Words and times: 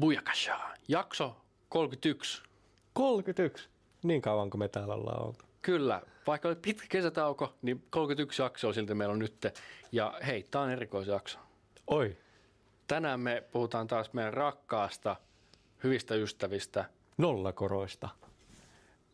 Bujakasha. 0.00 0.70
Jakso 0.88 1.36
31. 1.68 2.42
31. 2.92 3.68
Niin 4.02 4.22
kauan 4.22 4.50
kuin 4.50 4.58
me 4.58 4.68
täällä 4.68 4.94
ollaan 4.94 5.26
oltu. 5.26 5.44
Kyllä, 5.62 6.02
vaikka 6.26 6.48
oli 6.48 6.56
pitkä 6.56 6.86
kesätauko, 6.88 7.54
niin 7.62 7.84
31 7.90 8.42
jaksoa 8.42 8.72
silti 8.72 8.94
meillä 8.94 9.12
on 9.12 9.18
nyt. 9.18 9.46
Ja 9.92 10.14
hei, 10.26 10.42
tämä 10.50 10.64
on 10.64 10.70
erikoisjakso. 10.70 11.38
Oi. 11.86 12.16
Tänään 12.86 13.20
me 13.20 13.42
puhutaan 13.52 13.86
taas 13.86 14.12
meidän 14.12 14.34
rakkaasta, 14.34 15.16
hyvistä 15.84 16.14
ystävistä. 16.14 16.84
Nollakoroista. 17.16 18.08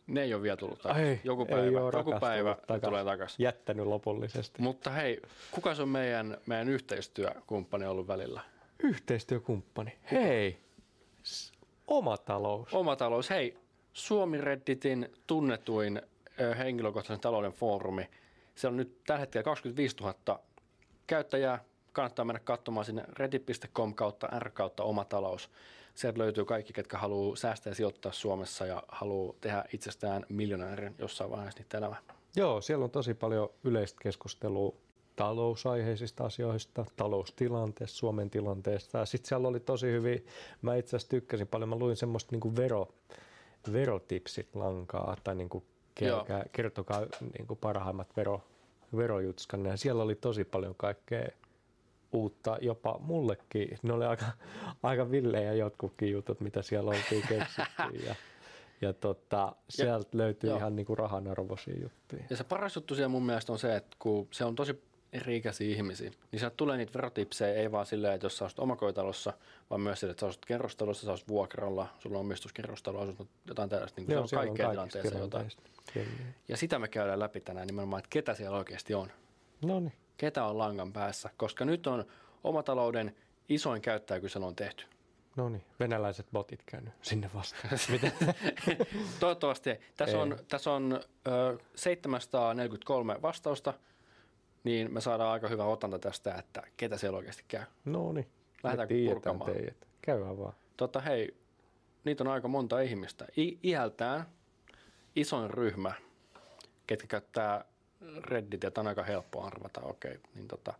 Ne 0.07 0.21
ei 0.21 0.33
ole 0.33 0.41
vielä 0.41 0.57
tullut 0.57 0.81
takaisin. 0.81 1.07
Ei, 1.07 1.21
joku 1.23 1.41
ei 1.41 1.47
päivä, 1.47 1.81
ole 1.81 1.91
joku 1.97 2.13
päivä 2.19 2.57
takas. 2.67 2.89
tulee 2.89 3.03
takaisin. 3.03 3.43
Jättänyt 3.43 3.85
lopullisesti. 3.85 4.61
Mutta 4.61 4.89
hei, 4.89 5.21
kuka 5.51 5.75
on 5.81 5.89
meidän, 5.89 6.37
meidän 6.45 6.69
yhteistyökumppani 6.69 7.85
ollut 7.85 8.07
välillä? 8.07 8.41
Yhteistyökumppani. 8.83 9.97
Hei. 10.11 10.64
Oma 11.87 12.17
talous. 12.17 12.73
Oma 12.73 12.95
talous. 12.95 13.29
Hei, 13.29 13.57
Suomi 13.93 14.41
Redditin 14.41 15.13
tunnetuin 15.27 16.01
henkilökohtaisen 16.57 17.21
talouden 17.21 17.51
foorumi. 17.51 18.09
Se 18.55 18.67
on 18.67 18.77
nyt 18.77 19.03
tällä 19.03 19.19
hetkellä 19.19 19.43
25 19.43 19.95
000 19.97 20.39
käyttäjää. 21.07 21.63
Kannattaa 21.93 22.25
mennä 22.25 22.39
katsomaan 22.39 22.85
sinne 22.85 23.03
reddit.com 23.09 23.95
kautta 23.95 24.27
r 24.39 24.49
kautta 24.49 24.83
oma 24.83 25.05
talous. 25.05 25.49
Sieltä 25.95 26.19
löytyy 26.19 26.45
kaikki, 26.45 26.73
ketkä 26.73 26.97
haluaa 26.97 27.35
säästää 27.35 27.71
ja 27.71 27.75
sijoittaa 27.75 28.11
Suomessa 28.11 28.65
ja 28.65 28.83
haluaa 28.87 29.33
tehdä 29.41 29.65
itsestään 29.73 30.25
miljonäärin 30.29 30.95
jossain 30.99 31.31
vaiheessa 31.31 31.59
niitä 31.59 31.77
elämää. 31.77 32.01
Joo, 32.35 32.61
siellä 32.61 32.83
on 32.83 32.91
tosi 32.91 33.13
paljon 33.13 33.49
yleistä 33.63 33.99
keskustelua 34.01 34.75
talousaiheisista 35.15 36.25
asioista, 36.25 36.85
taloustilanteesta, 36.95 37.97
Suomen 37.97 38.29
tilanteesta. 38.29 38.97
Ja 38.97 39.05
sitten 39.05 39.29
siellä 39.29 39.47
oli 39.47 39.59
tosi 39.59 39.87
hyvin, 39.87 40.25
mä 40.61 40.75
itse 40.75 40.95
asiassa 40.95 41.09
tykkäsin 41.09 41.47
paljon, 41.47 41.69
mä 41.69 41.75
luin 41.75 41.97
semmoista 41.97 42.31
niinku 42.31 42.55
vero, 42.55 42.87
verotipsit 43.73 44.55
lankaa 44.55 45.17
tai 45.23 45.35
niinku 45.35 45.63
kertokaa, 45.95 46.43
kertokaa 46.51 47.01
niinku 47.37 47.55
parhaimmat 47.55 48.17
vero, 48.17 48.41
verojutskanne. 48.97 49.69
Ja 49.69 49.77
siellä 49.77 50.03
oli 50.03 50.15
tosi 50.15 50.43
paljon 50.43 50.75
kaikkea 50.77 51.27
uutta, 52.11 52.57
jopa 52.61 52.97
mullekin. 52.99 53.79
Ne 53.83 53.93
oli 53.93 54.05
aika, 54.05 54.25
aika 54.83 55.11
villejä 55.11 55.53
jotkutkin 55.53 56.11
jutut, 56.11 56.41
mitä 56.41 56.61
siellä 56.61 56.89
oltiin 56.89 57.27
keksitty. 57.27 58.05
Ja, 58.07 58.15
ja 58.81 58.93
tota, 58.93 59.55
sieltä 59.69 60.17
löytyy 60.17 60.49
joo. 60.49 60.57
ihan 60.57 60.75
niinku 60.75 60.95
rahanarvoisia 60.95 61.75
juttuja. 61.81 62.23
Ja 62.29 62.37
se 62.37 62.43
paras 62.43 62.75
juttu 62.75 62.95
siellä 62.95 63.09
mun 63.09 63.25
mielestä 63.25 63.51
on 63.51 63.59
se, 63.59 63.75
että 63.75 63.97
kun 63.99 64.27
se 64.31 64.45
on 64.45 64.55
tosi 64.55 64.83
eri-ikäisiä 65.15 65.75
ihmisiä, 65.75 66.11
niin 66.31 66.39
sieltä 66.39 66.55
tulee 66.55 66.77
niitä 66.77 66.93
verotipsejä 66.93 67.53
ei 67.53 67.71
vaan 67.71 67.85
silleen, 67.85 68.13
että 68.13 68.25
jos 68.25 68.37
sä 68.37 68.45
asut 68.45 68.59
omakotitalossa, 68.59 69.33
vaan 69.69 69.81
myös 69.81 69.99
silleen, 69.99 70.11
että 70.11 70.21
sä 70.21 70.27
asut 70.27 70.45
kerrostalossa, 70.45 71.05
sä 71.05 71.13
asut 71.13 71.27
vuokralla, 71.27 71.87
sulla 71.99 72.17
on 72.17 72.25
omistuskerrostalo, 72.25 72.99
asut 72.99 73.27
jotain 73.47 73.69
tällaista, 73.69 74.01
niin 74.01 74.11
Joo, 74.11 74.27
se 74.27 74.37
on 74.37 74.45
kaikkea 74.45 74.69
tilanteessa 74.69 75.17
jotain. 75.17 75.51
Kyllä. 75.93 76.07
Ja 76.47 76.57
sitä 76.57 76.79
me 76.79 76.87
käydään 76.87 77.19
läpi 77.19 77.41
tänään 77.41 77.67
nimenomaan, 77.67 77.99
että 77.99 78.09
ketä 78.09 78.33
siellä 78.33 78.57
oikeasti 78.57 78.93
on. 78.93 79.11
No 79.61 79.79
niin. 79.79 79.93
Ketä 80.17 80.45
on 80.45 80.57
langan 80.57 80.93
päässä, 80.93 81.29
koska 81.37 81.65
nyt 81.65 81.87
on 81.87 82.05
omatalouden 82.43 83.15
isoin 83.49 83.81
käyttäjäkysely 83.81 84.45
on 84.45 84.55
tehty. 84.55 84.85
No 85.35 85.49
niin, 85.49 85.63
venäläiset 85.79 86.25
botit 86.31 86.63
käynyt 86.65 86.93
sinne 87.01 87.29
vastaan. 87.33 87.69
Toivottavasti. 89.19 89.69
Tässä 89.97 90.17
Ei. 90.17 90.21
on, 90.21 90.37
tässä 90.47 90.71
on 90.71 90.99
ö, 91.27 91.57
743 91.75 93.21
vastausta, 93.21 93.73
niin 94.65 94.93
me 94.93 95.01
saadaan 95.01 95.31
aika 95.31 95.47
hyvä 95.47 95.65
otanta 95.65 95.99
tästä, 95.99 96.35
että 96.35 96.61
ketä 96.77 96.97
siellä 96.97 97.17
oikeasti 97.17 97.43
käy. 97.47 97.63
No 97.85 98.11
niin, 98.11 98.27
tiedetään 98.87 99.13
purkamaan? 99.13 99.51
teidät. 99.51 99.87
Käydään 100.01 100.37
vaan. 100.37 100.53
Totta 100.77 100.99
hei, 100.99 101.37
niitä 102.03 102.23
on 102.23 102.27
aika 102.27 102.47
monta 102.47 102.79
ihmistä. 102.79 103.25
I- 103.37 103.59
iältään 103.63 104.25
isoin 105.15 105.49
ryhmä, 105.49 105.93
ketkä 106.87 107.07
käyttää 107.07 107.65
Redditia, 108.23 108.71
on 108.77 108.87
aika 108.87 109.03
helppo 109.03 109.43
arvata, 109.43 109.81
okei. 109.81 110.19
Niin 110.35 110.47
tota, 110.47 110.73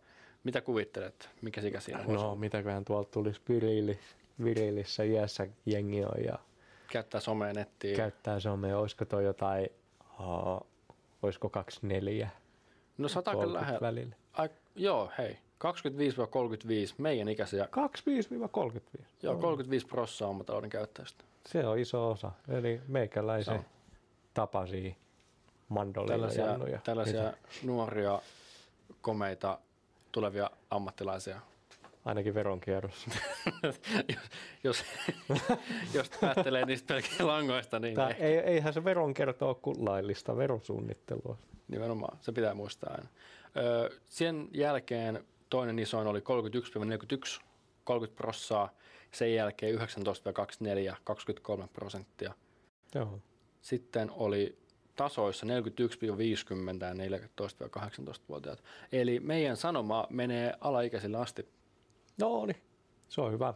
mitä 0.44 0.60
kuvittelet, 0.60 1.30
mikä 1.42 1.60
sikä 1.60 1.80
siinä 1.80 2.06
voisi 2.06 2.24
No, 2.24 2.36
mitäköhän 2.36 2.84
tuolta 2.84 3.10
tulisi 3.10 3.40
viriili, 3.48 3.98
viriilissä 4.44 5.02
iässä 5.02 5.46
jengi 5.66 6.04
on 6.04 6.24
ja 6.24 6.38
Käyttää 6.92 7.20
somea, 7.20 7.52
nettiä. 7.52 7.96
käyttää 7.96 8.40
somea. 8.40 8.78
Olisiko 8.78 9.04
toi 9.04 9.24
jotain, 9.24 9.68
uh, 10.20 10.66
olisiko 11.22 11.48
24 11.48 12.28
no 12.98 13.08
satakin 13.08 13.38
30 13.38 13.60
lähellä. 13.60 13.86
välillä? 13.86 14.14
Ai, 14.32 14.48
joo, 14.74 15.12
hei. 15.18 15.32
25-35, 15.32 15.38
meidän 16.98 17.28
ikäisiä. 17.28 17.68
25-35. 18.98 19.02
Joo, 19.22 19.36
35 19.36 19.86
prosenttia 19.86 20.26
omatalouden 20.26 20.70
käyttäjistä. 20.70 21.24
Se 21.46 21.66
on 21.66 21.78
iso 21.78 22.10
osa. 22.10 22.32
Eli 22.48 22.76
Se 22.76 22.82
meikäläisen 22.88 23.54
on. 23.54 23.64
tapasia 24.34 24.94
mandolina 25.68 26.12
Tällaisia, 26.12 26.80
tällaisia 26.84 27.32
nuoria, 27.62 28.20
komeita, 29.00 29.58
tulevia 30.12 30.50
ammattilaisia. 30.70 31.40
Ainakin 32.04 32.34
veronkierrossa. 32.34 33.10
jos, 34.64 34.84
jos 35.94 36.10
päättelee 36.20 36.64
niistä 36.64 36.86
pelkistä 36.94 37.26
langoista, 37.26 37.78
niin 37.78 37.94
Tää, 37.94 38.10
ei, 38.10 38.38
eihän 38.38 38.72
se 38.72 38.84
veronkierto 38.84 39.48
ole 39.48 39.56
kuin 39.62 39.84
laillista 39.84 40.36
verosuunnittelua. 40.36 41.38
Nimenomaan 41.68 42.18
se 42.20 42.32
pitää 42.32 42.54
muistaa 42.54 42.94
aina. 42.94 43.08
Öö, 43.56 43.90
sen 44.08 44.48
jälkeen 44.52 45.24
toinen 45.50 45.78
isoin 45.78 46.06
oli 46.06 46.20
31-41, 46.20 47.42
30 47.84 48.16
prossaa. 48.16 48.74
Sen 49.12 49.34
jälkeen 49.34 49.78
19-24, 49.78 49.80
23 51.04 51.68
prosenttia. 51.72 52.34
Joo. 52.94 53.20
Sitten 53.62 54.10
oli 54.10 54.58
tasoissa 54.96 55.46
41-50 55.46 55.50
ja 56.80 57.18
14-18-vuotiaat. 57.66 58.62
Eli 58.92 59.20
meidän 59.20 59.56
sanoma 59.56 60.06
menee 60.10 60.54
alaikäisille 60.60 61.16
asti. 61.16 61.48
No 62.20 62.46
niin, 62.46 62.62
se 63.08 63.20
on 63.20 63.32
hyvä. 63.32 63.54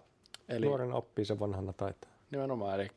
Eli-. 0.49 0.67
Nuoren 0.67 0.93
oppii 0.93 1.25
sen 1.25 1.41
vanhana 1.41 1.73
taitaa. 1.73 2.11
Nimenomaan, 2.31 2.75
eli 2.75 2.89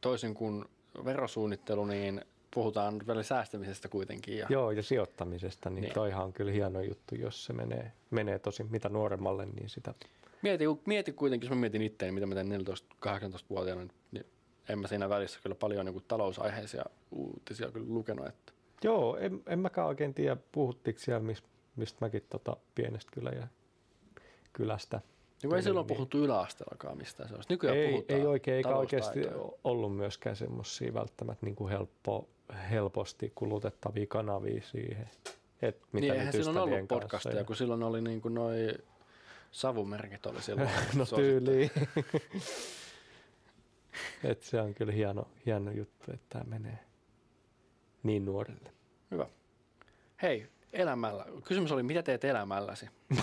toisin 0.00 0.34
kuin 0.34 0.64
verosuunnittelu, 1.04 1.84
niin 1.84 2.24
puhutaan 2.54 3.00
vielä 3.06 3.22
säästämisestä 3.22 3.88
kuitenkin. 3.88 4.38
Ja 4.38 4.46
Joo, 4.50 4.70
ja 4.70 4.82
sijoittamisesta, 4.82 5.70
niin, 5.70 5.82
Niin. 5.82 5.94
toihan 5.94 6.24
on 6.24 6.32
kyllä 6.32 6.52
hieno 6.52 6.80
juttu, 6.80 7.14
jos 7.14 7.44
se 7.44 7.52
menee, 7.52 7.92
menee 8.10 8.38
tosi 8.38 8.64
mitä 8.64 8.88
nuoremmalle, 8.88 9.46
niin 9.46 9.68
sitä... 9.68 9.94
mieti, 10.42 10.64
mieti 10.86 11.12
kuitenkin, 11.12 11.46
jos 11.48 11.56
mä 11.56 11.60
mietin 11.60 11.82
itseäni, 11.82 12.12
mitä 12.12 12.26
mä 12.26 12.34
teen 12.34 12.60
14-18-vuotiaana, 13.06 13.86
niin 14.12 14.26
en 14.68 14.78
mä 14.78 14.86
siinä 14.88 15.08
välissä 15.08 15.40
kyllä 15.42 15.56
paljon 15.56 15.86
niin 15.86 16.04
talousaiheisia 16.08 16.84
uutisia 17.10 17.70
kyllä 17.70 17.86
lukenut. 17.88 18.26
Että. 18.26 18.52
Joo, 18.84 19.16
en, 19.16 19.42
en 19.46 19.58
mäkään 19.58 19.86
oikein 19.86 20.14
tiedä, 20.14 20.36
puhuttiinko 20.52 21.00
siellä, 21.00 21.20
mis, 21.20 21.42
mistä 21.76 21.98
mäkin 22.00 22.22
tota 22.28 22.56
pienestä 22.74 23.10
kylä 23.14 23.30
ja 23.30 23.48
kylästä. 24.52 25.00
Niin 25.42 25.54
ei 25.54 25.62
silloin 25.62 25.86
niin- 25.86 25.96
puhuttu 25.96 26.18
yläasteellakaan 26.18 26.96
mistään 26.96 27.28
sellaista. 27.28 27.52
Nykyään 27.54 27.76
ei, 27.76 27.90
puhutaan 27.90 28.20
ei 28.20 28.26
oikein, 28.26 28.56
eikä 28.56 28.76
oikeasti 28.76 29.20
ollut 29.64 29.96
myöskään 29.96 30.36
semmoisia 30.36 30.94
välttämättä 30.94 31.46
niin 31.46 31.56
kuin 31.56 31.70
helppo, 31.70 32.28
helposti 32.70 33.32
kulutettavia 33.34 34.06
kanavia 34.06 34.62
siihen. 34.62 35.10
Et 35.62 35.76
mitä 35.92 36.06
Niin 36.06 36.14
eihän 36.14 36.32
silloin 36.32 36.58
ollut 36.58 36.78
kanssa 36.78 36.94
podcasteja, 36.94 37.36
ja- 37.36 37.44
kun 37.44 37.56
silloin 37.56 37.82
oli 37.82 38.00
niin 38.00 38.20
kuin 38.20 38.34
noi 38.34 38.74
savumerkit 39.50 40.26
oli 40.26 40.42
silloin. 40.42 40.70
No 40.98 41.04
tyyliin. 41.16 41.70
Et 44.24 44.42
se 44.42 44.60
on 44.60 44.74
kyllä 44.74 44.92
hieno, 44.92 45.28
hieno 45.46 45.70
juttu, 45.70 46.12
että 46.12 46.26
tämä 46.28 46.44
menee 46.44 46.78
niin 48.02 48.24
nuorille. 48.24 48.72
Hyvä. 49.10 49.26
Hei, 50.22 50.46
elämällä. 50.72 51.24
Kysymys 51.44 51.72
oli, 51.72 51.82
mitä 51.82 52.02
teet 52.02 52.24
elämälläsi? 52.24 52.86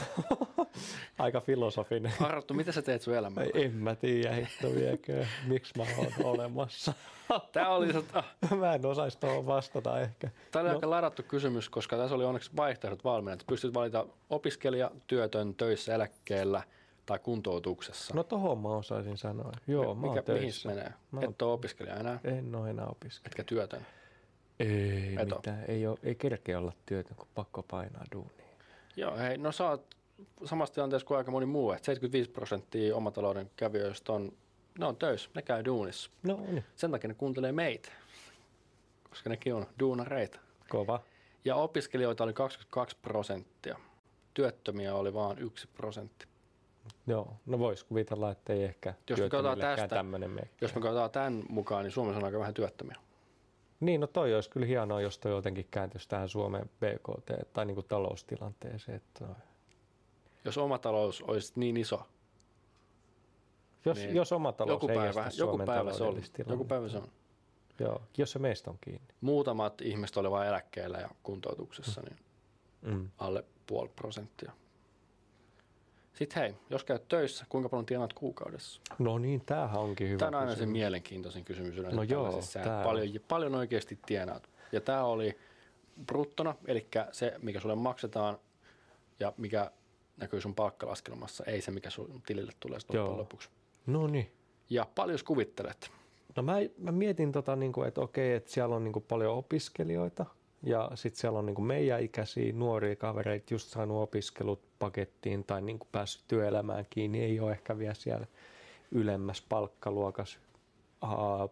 Aika 1.19 1.41
filosofinen. 1.41 2.13
Arttu, 2.21 2.53
mitä 2.53 2.71
sä 2.71 2.81
teet 2.81 3.01
sun 3.01 3.13
elämällä? 3.15 3.51
En 3.53 3.73
mä 3.73 3.95
tiedä 3.95 4.31
hitto 4.35 4.75
viekö, 4.75 5.25
miksi 5.47 5.73
mä 5.77 5.83
oon 5.97 6.13
olemassa. 6.35 6.93
Tämä 7.51 7.69
oli, 7.69 7.93
tota, 7.93 8.23
mä 8.57 8.73
en 8.73 8.85
osaisi 8.85 9.19
tuohon 9.19 9.45
vastata 9.45 9.99
ehkä. 10.01 10.29
Tämä 10.51 10.61
oli 10.61 10.69
No. 10.69 10.75
aika 10.75 10.89
ladattu 10.89 11.23
kysymys, 11.23 11.69
koska 11.69 11.97
tässä 11.97 12.15
oli 12.15 12.25
onneksi 12.25 12.51
vaihtoehdot 12.55 13.03
valmiina. 13.03 13.33
että 13.33 13.45
Pystyt 13.47 13.73
valita 13.73 14.05
opiskelija, 14.29 14.91
työtön, 15.07 15.55
töissä, 15.55 15.95
eläkkeellä 15.95 16.63
tai 17.05 17.19
kuntoutuksessa. 17.19 18.13
No 18.13 18.23
tohon 18.23 18.57
mä 18.59 18.67
osaisin 18.69 19.17
sanoa. 19.17 19.51
Joo, 19.67 19.83
mä 19.83 19.89
oon 19.89 19.99
Mikä, 20.15 20.31
mihin 20.33 20.41
töissä. 20.41 20.61
se 20.61 20.67
menee? 20.67 20.93
Mä 21.11 21.19
Et 21.19 21.41
oon, 21.41 21.47
ole 21.49 21.53
opiskelija 21.53 21.95
enää, 21.95 22.19
en 22.23 22.55
oo 22.55 22.65
enää 22.65 22.85
opiskelija. 22.87 23.27
etkä 23.27 23.43
työtön. 23.43 23.85
Ei 24.59 25.15
Et 25.19 25.31
oo. 25.31 25.37
mitään, 25.37 25.63
ei, 25.67 25.87
oo, 25.87 25.97
ei 26.03 26.15
kerkeä 26.15 26.57
olla 26.59 26.73
työtä, 26.85 27.13
kun 27.15 27.27
pakko 27.35 27.63
painaa 27.63 28.03
duunia. 28.15 28.47
Joo, 28.95 29.17
hei, 29.17 29.37
no 29.37 29.51
sä 29.51 29.69
oot 29.69 29.95
samassa 30.45 30.73
tilanteessa 30.75 31.07
kuin 31.07 31.17
aika 31.17 31.31
moni 31.31 31.45
muu, 31.45 31.71
että 31.71 31.85
75 31.85 32.29
prosenttia 32.29 32.95
omatalouden 32.95 33.51
kävijöistä 33.55 34.13
on, 34.13 34.31
ne 34.79 34.85
on 34.85 34.95
töissä, 34.95 35.29
ne 35.35 35.41
käy 35.41 35.65
duunissa. 35.65 36.09
No 36.23 36.39
niin, 36.47 36.63
Sen 36.75 36.91
takia 36.91 37.07
ne 37.07 37.13
kuuntelee 37.13 37.51
meitä, 37.51 37.89
koska 39.09 39.29
nekin 39.29 39.53
on 39.55 39.65
duunareita. 39.79 40.39
kova. 40.69 40.99
Ja 41.45 41.55
opiskelijoita 41.55 42.23
oli 42.23 42.33
22 42.33 42.97
prosenttia. 43.01 43.79
Työttömiä 44.33 44.95
oli 44.95 45.13
vain 45.13 45.39
yksi 45.39 45.67
prosentti. 45.67 46.25
Joo, 47.07 47.33
no 47.45 47.59
vois 47.59 47.83
kuvitella, 47.83 48.31
että 48.31 48.53
ei 48.53 48.63
ehkä 48.63 48.93
Jos 49.09 49.19
me 49.19 49.29
tästä- 49.61 49.87
tämmöinen. 49.87 50.39
Jos 50.61 50.75
me 50.75 50.81
katsotaan 50.81 51.11
tämän 51.11 51.43
mukaan, 51.49 51.83
niin 51.83 51.91
Suomessa 51.91 52.17
on 52.19 52.25
aika 52.25 52.39
vähän 52.39 52.53
työttömiä. 52.53 52.95
Niin, 53.79 54.01
no 54.01 54.07
toi 54.07 54.35
olisi 54.35 54.49
kyllä 54.49 54.65
hienoa, 54.65 55.01
jos 55.01 55.19
toi 55.19 55.31
jotenkin 55.31 55.67
kääntyisi 55.71 56.09
tähän 56.09 56.29
Suomen 56.29 56.69
BKT 56.79 57.53
tai 57.53 57.65
niin 57.65 57.75
kuin 57.75 57.87
taloustilanteeseen. 57.87 58.95
Että 58.95 59.25
Jos 60.45 60.57
oma 60.57 60.77
talous 60.77 61.21
olisi 61.21 61.53
niin 61.55 61.77
iso, 61.77 62.01
jos, 63.85 63.97
Niin. 63.97 64.15
jos 64.15 64.31
oma 64.31 64.51
talous 64.51 64.73
joku 64.75 64.87
päivä, 64.87 65.29
joku 65.37 65.57
päivä 65.65 65.93
se 65.93 66.03
on. 66.03 66.21
Joku 66.49 66.65
päivä 66.65 66.89
se 66.89 66.97
on. 66.97 67.07
Joo, 67.79 68.01
jos 68.17 68.31
se 68.31 68.39
meistä 68.39 68.69
on 68.71 68.77
kiinni. 68.81 69.07
Muutamat 69.21 69.81
ihmiset 69.81 70.17
olivat 70.17 70.31
vain 70.37 70.47
eläkkeellä 70.47 70.97
ja 70.97 71.09
kuntoutuksessa, 71.23 72.01
niin 72.01 72.17
Mm. 72.81 73.09
alle 73.17 73.43
puoli 73.67 73.89
prosenttia. 73.95 74.51
Sitten 76.17 76.43
hei, 76.43 76.55
jos 76.69 76.83
käyt 76.83 77.07
töissä, 77.07 77.45
kuinka 77.49 77.69
paljon 77.69 77.85
tienaat 77.85 78.13
kuukaudessa? 78.13 78.81
No 78.99 79.17
niin, 79.17 79.41
tämähän 79.45 79.81
onkin 79.81 80.09
hyvä 80.09 80.19
Tämä 80.19 80.27
on 80.27 80.35
aina 80.35 80.51
se 80.51 80.55
kysymys. 80.55 80.73
mielenkiintoisin 80.73 81.45
kysymys 81.45 81.77
yleensä 81.77 81.95
No 81.95 82.03
joo, 82.03 82.41
tää 82.53 82.83
paljon, 82.83 83.07
paljon 83.27 83.55
oikeasti 83.55 83.99
tienaat. 84.05 84.49
Ja 84.71 84.81
tämä 84.81 85.03
oli 85.03 85.37
bruttona, 86.05 86.55
eli 86.65 86.87
se, 87.11 87.33
mikä 87.41 87.59
sulle 87.59 87.75
maksetaan 87.75 88.37
ja 89.19 89.33
mikä 89.37 89.71
näkyy 90.17 90.41
sun 90.41 90.55
palkkalaskelmassa, 90.55 91.43
ei 91.47 91.61
se, 91.61 91.71
mikä 91.71 91.89
sun 91.89 92.21
tilille 92.25 92.51
tulee 92.59 92.79
loppujen 92.79 93.17
lopuksi. 93.17 93.49
No 93.85 94.07
niin. 94.07 94.31
Ja 94.69 94.87
paljon 94.95 95.19
kuvittelet? 95.25 95.91
No 96.35 96.43
mä, 96.43 96.55
mä 96.77 96.91
mietin, 96.91 97.31
tota, 97.31 97.55
niin 97.55 97.73
kuin, 97.73 97.87
että 97.87 98.01
okei, 98.01 98.33
että 98.33 98.51
siellä 98.51 98.75
on 98.75 98.83
niin 98.83 98.93
kuin, 98.93 99.05
paljon 99.07 99.33
opiskelijoita 99.35 100.25
ja 100.63 100.91
sitten 100.95 101.21
siellä 101.21 101.39
on 101.39 101.45
niin 101.45 101.63
meidän 101.63 102.01
ikäisiä 102.01 102.53
nuoria 102.53 102.95
kavereita 102.95 103.53
just 103.53 103.69
saanut 103.69 104.03
opiskelut 104.03 104.61
pakettiin 104.79 105.43
tai 105.43 105.61
niin 105.61 105.79
päässyt 105.91 106.23
työelämään 106.27 106.85
kiinni, 106.89 107.23
ei 107.23 107.39
ole 107.39 107.51
ehkä 107.51 107.77
vielä 107.77 107.93
siellä 107.93 108.27
ylemmässä 108.91 109.43
palkkaluokassa 109.49 110.39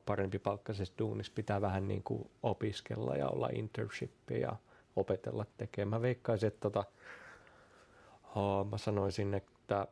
parempi 0.06 0.40
palkkaisessa 0.40 0.94
duunissa 1.00 1.32
pitää 1.36 1.62
vähän 1.62 1.88
niin 1.88 2.04
kuin 2.04 2.30
opiskella 2.44 3.16
ja 3.16 3.30
olla 3.30 3.50
internshippi 3.54 4.40
ja 4.40 4.56
opetella 4.96 5.46
tekemään. 5.58 5.90
Mä 5.90 6.02
veikkaisin, 6.02 6.48
että 6.48 6.60
tota, 6.60 6.84
mä 8.72 8.78
sanoisin, 8.78 9.34
että 9.34 9.88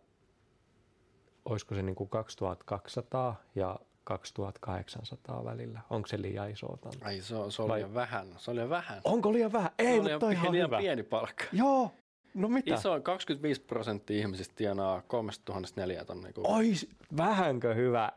olisiko 1.45 1.75
se 1.75 1.81
niin 1.81 1.95
kuin 1.95 2.10
2200 2.10 3.36
ja 3.56 3.80
2800 4.03 5.45
välillä. 5.45 5.79
Onko 5.89 6.07
se 6.07 6.21
liian 6.21 6.51
iso 6.51 6.73
otanta? 6.73 7.05
Ai 7.05 7.21
se, 7.21 7.35
on- 7.35 7.51
se 7.51 7.61
oli 7.61 7.69
Vai- 7.69 7.79
liian 7.79 7.94
vähän. 7.94 8.27
Se 8.38 8.51
oli 8.51 8.55
liian 8.57 8.69
vähän. 8.69 9.01
Onko 9.03 9.33
liian 9.33 9.53
vähän? 9.53 9.71
Se 9.79 9.88
Ei, 9.88 10.00
oli 10.00 10.11
mutta 10.11 10.25
liian, 10.27 10.41
ihan 10.41 10.51
liian 10.51 10.67
hyvä. 10.67 10.77
pieni 10.77 11.03
palkka. 11.03 11.44
Joo, 11.51 11.91
no 12.33 12.47
mitä? 12.47 12.73
Iso 12.75 12.91
on 12.91 13.03
25 13.03 13.61
prosenttia 13.61 14.17
ihmisistä 14.19 14.53
tienaa 14.55 15.01
3400 15.07 16.05
tonnia 16.05 16.33
kuukaudessa. 16.33 16.57
Ois, 16.69 16.89
vähänkö 17.17 17.73
hyvä? 17.73 18.11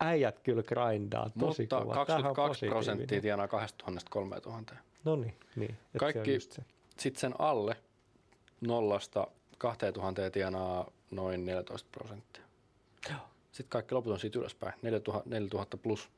Äijät 0.00 0.38
kyllä 0.38 0.62
grindaa, 0.62 1.30
tosi 1.38 1.62
Mutta 1.62 1.80
kova. 1.80 2.04
Tämähän 2.04 2.26
on 2.30 2.34
22 2.34 2.66
prosenttia 2.66 3.20
tienaa 3.20 3.48
2000 3.48 4.06
3000. 4.10 4.74
No 5.04 5.16
niin, 5.16 5.34
niin. 5.56 5.70
se 5.70 5.76
on 5.94 5.98
Kaikki- 5.98 6.34
just 6.34 6.52
se. 6.52 6.62
Sitten 6.98 7.20
sen 7.20 7.34
alle 7.38 7.76
nollasta 8.60 9.26
2000 9.58 10.30
tienaa 10.30 10.90
noin 11.10 11.44
14 11.46 11.88
prosenttia. 11.92 12.42
Joo. 13.10 13.18
Sitten 13.56 13.70
kaikki 13.70 13.94
loput 13.94 14.12
on 14.12 14.18
siitä 14.18 14.38
ylöspäin, 14.38 14.74
4000, 14.82 15.30
4000 15.30 15.76
plus. 15.76 16.10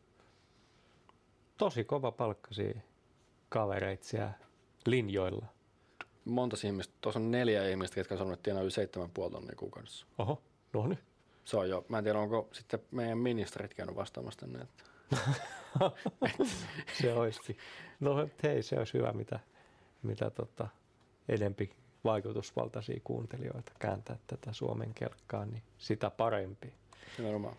Tosi 1.57 1.85
kova 1.85 2.13
palkkaisia 2.13 2.81
kavereita 3.49 4.05
siellä 4.05 4.33
linjoilla. 4.87 5.47
Monta 6.25 6.57
ihmistä, 6.67 6.95
tuossa 7.01 7.21
on 7.21 7.31
neljä 7.31 7.69
ihmistä, 7.69 7.95
ketkä 7.95 8.15
on 8.15 8.19
sanonut, 8.19 8.39
että 8.39 8.43
tienaa 8.43 8.63
yli 8.63 8.71
7,5 9.27 9.31
tonnia 9.33 9.57
kuukaudessa. 9.57 10.07
Oho, 10.19 10.43
no 10.73 10.87
niin. 10.87 10.99
Se 11.45 11.57
on 11.57 11.69
jo, 11.71 11.85
mä 11.89 11.99
en 11.99 12.05
tiedä 12.05 12.19
onko 12.19 12.49
sitten 12.53 12.81
meidän 12.91 13.19
ministerit 13.19 13.75
käynyt 13.75 13.97
vastaamassa 13.97 14.41
tänne. 14.41 14.59
Että 14.59 14.85
Se 17.01 17.13
olisikin. 17.13 17.57
No 18.01 18.29
hei, 18.43 18.63
se 18.63 18.79
olisi 18.79 18.95
hyvä, 18.95 19.13
mitä, 19.13 19.41
mitä 20.03 20.31
tota, 20.31 20.69
enempi 21.29 21.77
vaikutusvaltaisia 22.05 23.01
kuuntelijoita 23.05 23.73
kääntää 23.79 24.19
tätä 24.27 24.53
Suomen 24.53 24.95
kelkkaa, 24.95 25.47
niin 25.47 25.63
sitä 25.79 26.11
parempi. 26.11 26.73
Nimenomaan. 27.19 27.57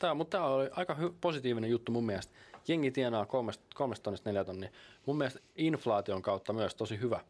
Tämä, 0.00 0.14
mutta 0.14 0.38
tämä 0.38 0.48
oli 0.48 0.68
aika 0.72 0.94
hy- 0.94 1.14
positiivinen 1.20 1.70
juttu 1.70 1.92
mun 1.92 2.06
mielestä. 2.06 2.32
Jengi 2.68 2.90
tienaa 2.90 3.26
kolmesta, 3.26 3.64
kolmesta 3.74 4.04
tonnista 4.04 4.28
neljä 4.30 4.44
tonnia. 4.44 4.70
Mun 5.06 5.18
mielestä 5.18 5.40
inflaation 5.56 6.22
kautta 6.22 6.52
myös 6.52 6.74
tosi 6.74 7.00
hyvä, 7.00 7.20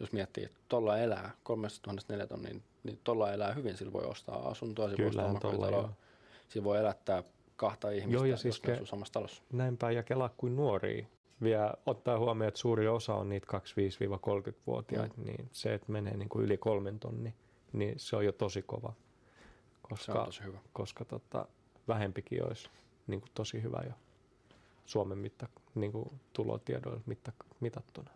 jos 0.00 0.12
miettii, 0.12 0.44
että 0.44 0.58
tuolla 0.68 0.98
elää 0.98 1.30
kolmesta 1.42 1.80
tonnista 1.82 2.12
neljä 2.12 2.26
tonnia, 2.26 2.54
niin 2.84 3.00
tuolla 3.04 3.32
elää 3.32 3.52
hyvin. 3.52 3.76
Sillä 3.76 3.92
voi 3.92 4.04
ostaa 4.04 4.48
asuntoa, 4.48 4.88
sillä 4.88 4.98
voi 4.98 5.08
ostaa 5.08 5.24
Kyllähän 5.24 5.30
omakotitaloa. 5.30 5.80
joo. 5.80 5.90
Sillä 6.48 6.64
voi 6.64 6.78
elättää 6.78 7.22
kahta 7.56 7.90
ihmistä, 7.90 8.14
Joo, 8.14 8.24
ja 8.24 8.30
jos 8.30 8.40
siis 8.40 8.62
ne 8.62 8.72
ke- 8.72 8.74
asuu 8.74 8.86
samassa 8.86 9.12
talossa. 9.14 9.42
Näinpä 9.52 9.90
ja 9.90 10.02
kelaa 10.02 10.30
kuin 10.36 10.56
nuoria. 10.56 11.06
Vielä 11.42 11.74
ottaa 11.86 12.18
huomioon, 12.18 12.48
että 12.48 12.60
suuri 12.60 12.88
osa 12.88 13.14
on 13.14 13.28
niitä 13.28 13.46
25-30-vuotiaita, 13.58 15.14
mm. 15.16 15.24
niin 15.24 15.48
se, 15.52 15.74
että 15.74 15.92
menee 15.92 16.16
niin 16.16 16.28
kuin 16.28 16.44
yli 16.44 16.56
kolmen 16.58 16.98
tonni, 16.98 17.34
niin 17.72 17.94
se 17.96 18.16
on 18.16 18.24
jo 18.24 18.32
tosi 18.32 18.62
kova. 18.62 18.92
Se 19.88 19.94
Koska, 19.94 20.24
tosi 20.24 20.42
hyvä. 20.42 20.58
koska 20.72 21.04
tota, 21.04 21.46
vähempikin 21.88 22.46
olisi 22.46 22.68
niin 23.06 23.20
kuin 23.20 23.30
tosi 23.34 23.62
hyvä 23.62 23.82
jo 23.86 23.92
Suomen 24.86 25.18
mitta, 25.18 25.48
niin 25.74 25.92
kuin 25.92 26.20
tulotiedoilla 26.32 27.00
mitta, 27.06 27.32
mitattuna. 27.60 28.10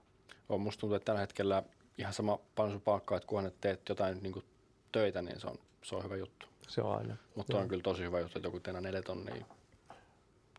On, 0.49 0.61
musta 0.61 0.81
tuntuu, 0.81 0.97
että 0.97 1.05
tällä 1.05 1.21
hetkellä 1.21 1.63
ihan 1.99 2.13
sama 2.13 2.39
paljon 2.55 2.73
sun 2.73 2.81
palkkaa, 2.81 3.17
että 3.17 3.27
kunhan 3.27 3.47
et 3.47 3.61
teet 3.61 3.89
jotain 3.89 4.23
niin 4.23 4.33
kuin 4.33 4.45
töitä, 4.93 5.23
niin 5.23 5.41
se 5.41 5.47
on, 5.47 5.59
se 5.83 5.97
on 5.97 6.05
hyvä 6.05 6.17
juttu. 6.17 6.47
Se 6.69 6.83
on 6.83 6.97
aina. 6.97 7.17
Mutta 7.35 7.59
on 7.59 7.69
kyllä 7.69 7.83
tosi 7.83 8.03
hyvä 8.03 8.21
juttu, 8.21 8.39
että 8.39 8.47
joku 8.47 8.61
teillä 8.61 8.81
neljä 8.81 9.03
tonnia 9.03 9.45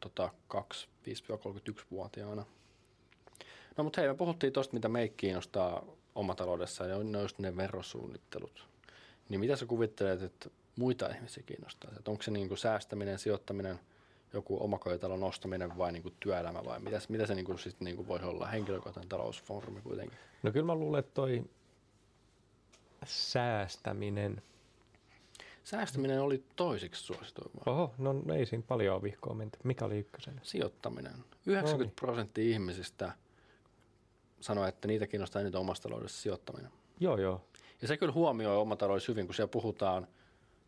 tota, 0.02 0.30
25-31-vuotiaana. 0.54 2.46
No 3.78 3.84
mutta 3.84 4.02
hei, 4.02 4.10
me 4.10 4.16
puhuttiin 4.16 4.54
tuosta, 4.54 4.74
mitä 4.74 4.90
meitä 4.90 5.14
kiinnostaa 5.18 5.84
omataloudessa, 6.16 6.86
ja 6.86 7.04
ne 7.04 7.18
on 7.18 7.24
just 7.24 7.40
ne 7.40 7.58
verosuunnittelut. 7.58 8.68
Niin 9.30 9.40
mitä 9.40 9.56
sä 9.56 9.66
kuvittelet, 9.66 10.22
että 10.22 10.50
muita 10.76 11.10
ihmisiä 11.10 11.44
kiinnostaa? 11.46 11.92
Että 11.98 12.12
onko 12.12 12.24
se 12.24 12.32
niin 12.32 12.48
kuin 12.48 12.58
säästäminen, 12.58 13.20
sijoittaminen, 13.20 13.80
joku 14.34 14.64
omakotitalon 14.64 15.24
ostaminen 15.24 15.78
vai 15.78 15.92
niin 15.92 16.04
kuin 16.04 16.16
työelämä 16.20 16.66
vai 16.66 16.80
mitä, 16.80 17.00
mitä 17.10 17.26
se 17.26 17.36
niin 17.36 17.46
kuin 17.46 17.60
sit 17.60 17.80
niin 17.80 17.96
kuin 17.96 18.08
voisi 18.08 18.26
olla? 18.26 18.48
Henkilökohtainen 18.48 19.10
talousfoorumi 19.10 19.82
kuitenkin. 19.82 20.20
No 20.44 20.52
kyllä 20.52 20.66
mä 20.66 20.76
luulen, 20.76 21.00
että 21.00 21.14
toi 21.14 21.44
säästäminen, 23.06 24.42
Säästäminen 25.64 26.22
oli 26.22 26.44
toisiksi 26.56 27.04
suosituin. 27.04 27.52
oho, 27.66 27.94
no 27.98 28.16
ei 28.36 28.46
siinä 28.46 28.64
paljon 28.68 29.04
vihkoa 29.04 29.34
menty. 29.34 29.60
Mikä 29.64 29.86
oli 29.86 29.98
ykkösen? 29.98 30.40
Sijoittaminen. 30.44 31.14
90 31.46 31.72
Noniin. 31.72 31.92
prosenttia 31.96 32.52
ihmisistä 32.54 33.12
sanoo, 34.42 34.66
että 34.66 34.88
niitä 34.88 35.08
kiinnostaa 35.08 35.42
eniten 35.42 35.62
omassa 35.62 35.84
taloudessa 35.84 36.22
sijoittaminen. 36.22 36.72
Joo, 37.00 37.18
joo. 37.18 37.42
Ja 37.82 37.88
se 37.88 37.98
kyllä 37.98 38.14
huomioi 38.14 38.58
omataloudessa 38.58 39.12
hyvin, 39.12 39.26
kun 39.26 39.36
siellä 39.36 39.52
puhutaan, 39.52 40.08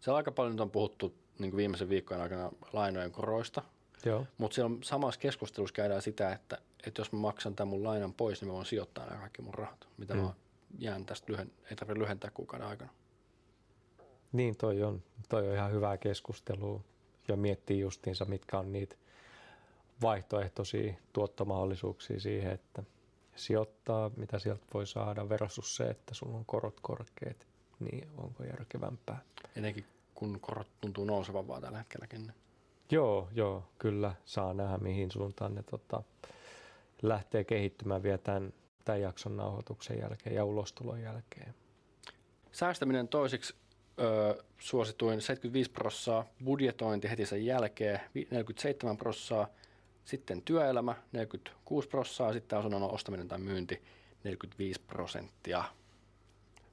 siellä 0.03 0.17
aika 0.17 0.31
paljon 0.31 0.53
nyt 0.53 0.62
on 0.62 0.72
puhuttu 0.72 1.13
niin 1.39 1.51
kuin 1.51 1.57
viimeisen 1.57 1.89
viikkojen 1.89 2.24
aikana 2.24 2.51
lainojen 2.74 3.12
koroista, 3.12 3.62
Joo, 4.05 4.25
mutta 4.38 4.55
siellä 4.55 4.74
on 4.74 4.83
samassa 4.83 5.19
keskustelussa 5.19 5.74
käydään 5.74 6.01
sitä, 6.01 6.31
että, 6.31 6.57
että 6.88 7.01
jos 7.01 7.12
mä 7.12 7.19
maksan 7.19 7.55
tämän 7.55 7.67
mun 7.67 7.83
lainan 7.83 8.13
pois, 8.13 8.41
niin 8.41 8.50
mä 8.50 8.53
voin 8.53 8.65
sijoittaa 8.65 9.05
nämä 9.05 9.19
kaikki 9.19 9.41
mun 9.41 9.53
rahat, 9.53 9.88
mitä 9.98 10.13
mm. 10.13 10.19
Mä 10.19 10.33
jään 10.79 11.05
tästä 11.05 11.31
lyhen, 11.31 11.51
ei 11.69 11.75
tarvitse 11.75 12.00
lyhentää 12.00 12.31
kuukauden 12.33 12.67
aikana. 12.67 12.91
niin 14.31 14.55
toi 14.57 14.83
on, 14.83 15.03
toi 15.29 15.48
on 15.48 15.55
ihan 15.55 15.72
hyvää 15.72 15.98
keskustelua 15.98 16.81
ja 17.27 17.36
miettii 17.36 17.79
justiinsa, 17.79 18.25
mitkä 18.25 18.60
on 18.60 18.72
niitä 18.72 18.95
vaihtoehtoisia 20.01 20.93
tuottomahdollisuuksia 21.13 22.19
siihen, 22.19 22.51
että 22.51 22.83
sijoittaa, 23.36 24.12
mitä 24.17 24.39
sieltä 24.39 24.65
voi 24.74 24.88
saada 24.88 25.29
versus 25.29 25.75
se, 25.75 25.83
että 25.83 26.13
sulla 26.13 26.38
on 26.38 26.45
korot 26.45 26.79
korkeat, 26.81 27.48
niin 27.84 28.08
onko 28.18 28.44
järkevämpää? 28.44 29.22
Etenkin 29.56 29.86
kun 30.13 30.40
korot 30.40 30.68
tuntuu 30.82 31.06
nousevan 31.06 31.48
vaan 31.48 31.62
tällä 31.62 31.78
hetkelläkin. 31.78 32.32
Joo, 32.92 33.30
joo, 33.36 33.63
kyllä 33.80 34.16
saa 34.25 34.54
nähdä 34.54 34.78
mihin 34.78 35.12
suuntaan 35.12 35.56
ne 35.56 35.63
tota, 35.63 36.04
lähtee 37.02 37.44
kehittymään 37.44 38.04
vielä 38.04 38.18
tämän, 38.18 38.54
tämän 38.86 39.02
jakson 39.02 39.38
nauhoituksen 39.38 40.00
jälkeen 40.00 40.36
ja 40.36 40.46
ulostulon 40.46 41.02
jälkeen. 41.02 41.54
Säästäminen 42.52 43.08
toiseksi 43.08 43.56
ö, 44.00 44.44
suosituin 44.60 45.22
75 45.22 45.72
prossaa, 45.72 46.25
budjetointi 46.44 47.10
heti 47.10 47.25
sen 47.25 47.46
jälkeen 47.46 48.00
vi- 48.16 48.28
47 48.32 48.98
prossaa, 48.98 49.48
sitten 50.06 50.42
työelämä 50.42 50.96
46 51.12 51.88
prossaa, 51.88 52.34
sitten 52.34 52.60
asunnon 52.60 52.92
ostaminen 52.92 53.28
tai 53.28 53.40
myynti 53.40 53.82
45 54.24 54.82
prosenttia. 54.88 55.63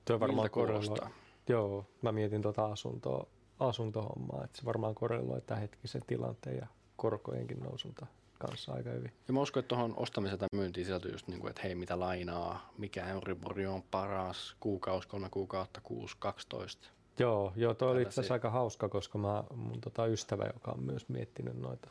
Tuo 0.04 0.20
varmaan 0.20 0.50
korreloi. 0.50 0.84
kuulostaa? 0.84 1.10
Joo, 1.48 1.86
mä 2.02 2.12
mietin 2.12 2.42
tuota 2.42 2.64
asuntoa, 2.64 3.26
asuntohommaa, 3.60 4.44
että 4.44 4.58
se 4.58 4.64
varmaan 4.64 4.94
korreloi 4.94 5.40
tämän 5.40 5.60
hetkisen 5.60 6.02
tilanteen 6.06 6.56
ja 6.56 6.66
korkojenkin 6.96 7.60
nousunta 7.60 8.06
kanssa 8.38 8.72
aika 8.72 8.90
hyvin. 8.90 9.12
Ja 9.28 9.34
mä 9.34 9.40
uskon, 9.40 9.60
että 9.60 9.68
tuohon 9.68 9.94
ostamiseen 9.96 10.38
tai 10.38 10.48
myyntiin 10.52 10.84
sisältyy 10.84 11.12
just 11.12 11.28
niin 11.28 11.40
kuin, 11.40 11.50
että 11.50 11.62
hei, 11.62 11.74
mitä 11.74 12.00
lainaa, 12.00 12.72
mikä 12.78 13.06
Euribori 13.06 13.66
on 13.66 13.82
paras, 13.82 14.56
kuukausi, 14.60 15.08
kolme 15.08 15.28
kuukautta, 15.30 15.80
kuusi, 15.80 16.16
12. 16.18 16.88
Joo, 17.18 17.52
joo 17.56 17.74
toi 17.74 17.90
oli 17.90 18.02
itse 18.02 18.22
aika 18.30 18.50
hauska, 18.50 18.88
koska 18.88 19.18
mä, 19.18 19.44
mun 19.54 19.80
tota 19.80 20.06
ystävä, 20.06 20.44
joka 20.54 20.70
on 20.70 20.82
myös 20.82 21.08
miettinyt 21.08 21.58
noita 21.58 21.90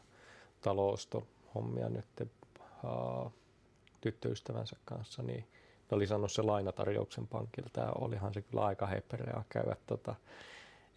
taloustohommia 0.61 1.89
nyt 1.89 2.05
uh, 2.83 3.31
tyttöystävänsä 4.01 4.75
kanssa, 4.85 5.23
niin 5.23 5.47
ne 5.91 5.95
oli 5.95 6.07
saanut 6.07 6.31
se 6.31 6.41
lainatarjouksen 6.41 7.27
pankilta 7.27 7.79
ja 7.79 7.91
olihan 7.91 8.33
se 8.33 8.41
kyllä 8.41 8.65
aika 8.65 8.85
hepereä 8.85 9.43
käydä, 9.49 9.75
tota, 9.87 10.15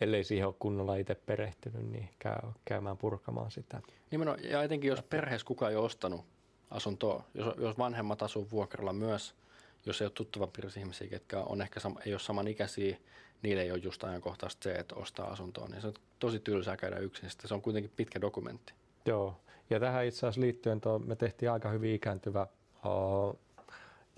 ellei 0.01 0.25
siihen 0.25 0.47
ole 0.47 0.55
kunnolla 0.59 0.97
itse 0.97 1.15
perehtynyt, 1.15 1.91
niin 1.91 2.09
käy, 2.19 2.39
käymään 2.65 2.97
purkamaan 2.97 3.51
sitä. 3.51 3.81
Nimenomaan, 4.11 4.45
ja 4.45 4.63
etenkin 4.63 4.89
jos 4.89 5.03
perheessä 5.03 5.47
kukaan 5.47 5.73
ei 5.73 5.77
ole 5.77 5.85
ostanut 5.85 6.25
asuntoa, 6.71 7.25
jos, 7.35 7.55
jos 7.59 7.79
vanhemmat 7.79 8.23
asuu 8.23 8.51
vuokralla 8.51 8.93
myös, 8.93 9.35
jos 9.87 10.01
ei 10.01 10.05
ole 10.05 10.13
tuttava 10.15 10.47
piirissä 10.47 10.81
ihmisiä, 10.81 11.09
ketkä 11.09 11.41
on 11.41 11.63
ehkä 11.63 11.81
sam, 11.81 11.97
ei 12.07 12.13
ole 12.13 12.21
samanikäisiä, 12.21 12.97
niille 13.43 13.63
ei 13.63 13.71
ole 13.71 13.79
just 13.79 14.05
ajankohtaista 14.05 14.63
se, 14.63 14.73
että 14.73 14.95
ostaa 14.95 15.29
asuntoa, 15.29 15.69
niin 15.69 15.81
se 15.81 15.87
on 15.87 15.95
tosi 16.19 16.41
tylsää 16.41 16.77
käydä 16.77 16.97
yksin. 16.97 17.31
Sitten 17.31 17.49
se 17.49 17.55
on 17.55 17.63
kuitenkin 17.63 17.93
pitkä 17.97 18.21
dokumentti. 18.21 18.73
Joo, 19.07 19.41
ja 19.71 19.81
tähän 19.81 20.05
itse 20.05 20.19
asiassa 20.19 20.41
liittyen 20.41 20.81
tuo, 20.81 20.99
me 20.99 21.17
tehtiin 21.17 21.51
aika 21.51 21.69
hyvin 21.69 21.95
ikääntyvä 21.95 22.47
uh, 22.85 23.39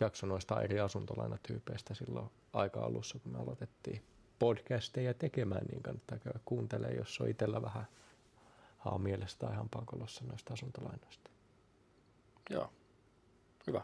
jakso 0.01 0.27
noista 0.27 0.63
eri 0.63 0.81
asuntolainatyypeistä 0.81 1.95
silloin 1.95 2.31
aika 2.53 2.81
alussa, 2.81 3.19
kun 3.19 3.33
me 3.33 3.39
aloitettiin 3.39 4.05
podcasteja 4.39 5.15
tekemään, 5.15 5.67
niin 5.71 5.83
kannattaa 5.83 6.19
käydä 6.19 6.39
kuuntelemaan, 6.45 6.97
jos 6.97 7.21
on 7.21 7.29
itsellä 7.29 7.63
vähän 7.63 7.87
haa 8.79 8.99
mielessä 8.99 9.39
tai 9.39 9.53
ihan 9.53 9.69
pankolossa 9.69 10.25
noista 10.25 10.53
asuntolainoista. 10.53 11.31
Joo, 12.51 12.73
hyvä. 13.67 13.83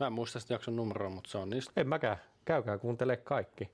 Mä 0.00 0.06
en 0.06 0.12
muista 0.12 0.40
sitä 0.40 0.54
jakson 0.54 0.76
numeroa, 0.76 1.10
mutta 1.10 1.30
se 1.30 1.38
on 1.38 1.50
niistä 1.50 1.72
En 1.76 1.88
mäkään. 1.88 2.16
Käykää 2.44 2.78
kuuntele 2.78 3.16
kaikki. 3.16 3.70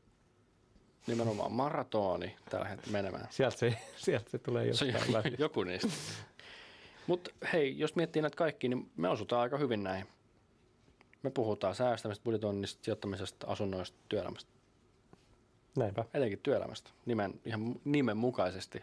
nimenomaan 1.07 1.53
maratoni 1.53 2.37
tällä 2.51 2.69
hetkellä 2.69 2.93
menemään. 2.93 3.27
Sieltä 3.31 3.57
se, 3.57 3.79
sieltä 3.97 4.31
se 4.31 4.39
tulee 4.39 4.75
Se 4.75 4.87
jostain 4.87 5.13
läpi. 5.13 5.35
joku 5.39 5.65
niistä. 5.65 5.89
Mutta 7.07 7.31
hei, 7.53 7.79
jos 7.79 7.97
miettii 7.97 8.23
näitä 8.23 8.37
kaikki, 8.37 8.69
niin 8.69 8.91
me 8.97 9.09
osutaan 9.09 9.43
aika 9.43 9.59
hyvin 9.59 9.83
näihin. 9.83 10.07
Me 11.25 11.31
puhutaan 11.31 11.75
säästämistä, 11.75 12.25
budjetoinnista, 12.25 12.85
sijoittamisesta, 12.85 13.47
asunnoista, 13.47 13.99
työelämästä. 14.09 14.51
Näinpä. 15.77 16.05
Etenkin 16.15 16.39
työelämästä, 16.43 16.91
nimen, 17.07 17.41
ihan 17.45 17.75
nimen 17.85 18.17
mukaisesti. 18.17 18.83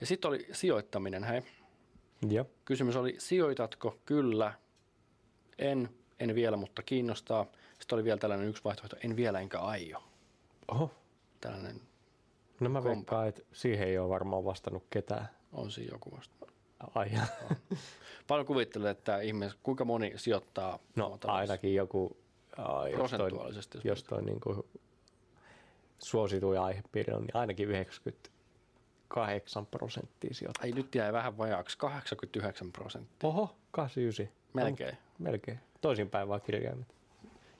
Ja 0.00 0.06
sitten 0.06 0.28
oli 0.28 0.46
sijoittaminen, 0.52 1.24
hei. 1.24 1.42
Joo. 2.28 2.46
Kysymys 2.64 2.96
oli, 2.96 3.14
sijoitatko? 3.18 3.98
Kyllä. 4.06 4.54
En, 5.58 5.88
en 6.20 6.34
vielä, 6.34 6.56
mutta 6.56 6.82
kiinnostaa. 6.82 7.46
Sitten 7.78 7.96
oli 7.96 8.04
vielä 8.04 8.18
tällainen 8.18 8.48
yksi 8.48 8.64
vaihtoehto, 8.64 8.96
en 9.04 9.16
vielä 9.16 9.40
enkä 9.40 9.58
aio. 9.58 10.02
Oho. 10.68 10.90
Tällainen 11.40 11.80
No 12.60 12.68
mä 12.68 12.78
Kompa. 12.78 12.96
veikkaan, 12.96 13.28
että 13.28 13.42
siihen 13.52 13.88
ei 13.88 13.98
ole 13.98 14.08
varmaan 14.08 14.44
vastannut 14.44 14.84
ketään. 14.90 15.28
on 15.52 15.70
siinä 15.70 15.92
joku 15.94 16.16
vasta. 16.16 16.46
Ai, 16.94 17.10
Paljon 18.28 18.46
kuvittelee, 18.46 18.90
että 18.90 19.20
ihmiset, 19.20 19.58
kuinka 19.62 19.84
moni 19.84 20.12
sijoittaa 20.16 20.78
no 20.96 21.18
ainakin 21.26 21.74
joku, 21.74 22.16
aa, 22.56 22.88
jos 22.88 22.96
toi, 22.96 23.08
prosentuaalisesti. 23.08 23.78
Jos 23.84 24.04
toi 24.04 24.22
niin 24.22 24.40
kuin 24.40 24.62
suosituin 25.98 26.60
aihepiiri 26.60 27.12
on, 27.12 27.22
niin 27.22 27.36
ainakin 27.36 27.68
98 27.68 29.66
prosenttia 29.66 30.34
sijoittaa. 30.34 30.62
Ai 30.64 30.72
nyt 30.72 30.94
jäi 30.94 31.12
vähän 31.12 31.38
vajaaksi, 31.38 31.78
89 31.78 32.72
prosenttia. 32.72 33.28
Oho, 33.28 33.56
89. 33.70 34.40
Melkein. 34.52 34.98
Melkein. 35.18 35.60
Toisinpäin 35.80 36.28
vaan 36.28 36.40
kirjaimet. 36.40 36.94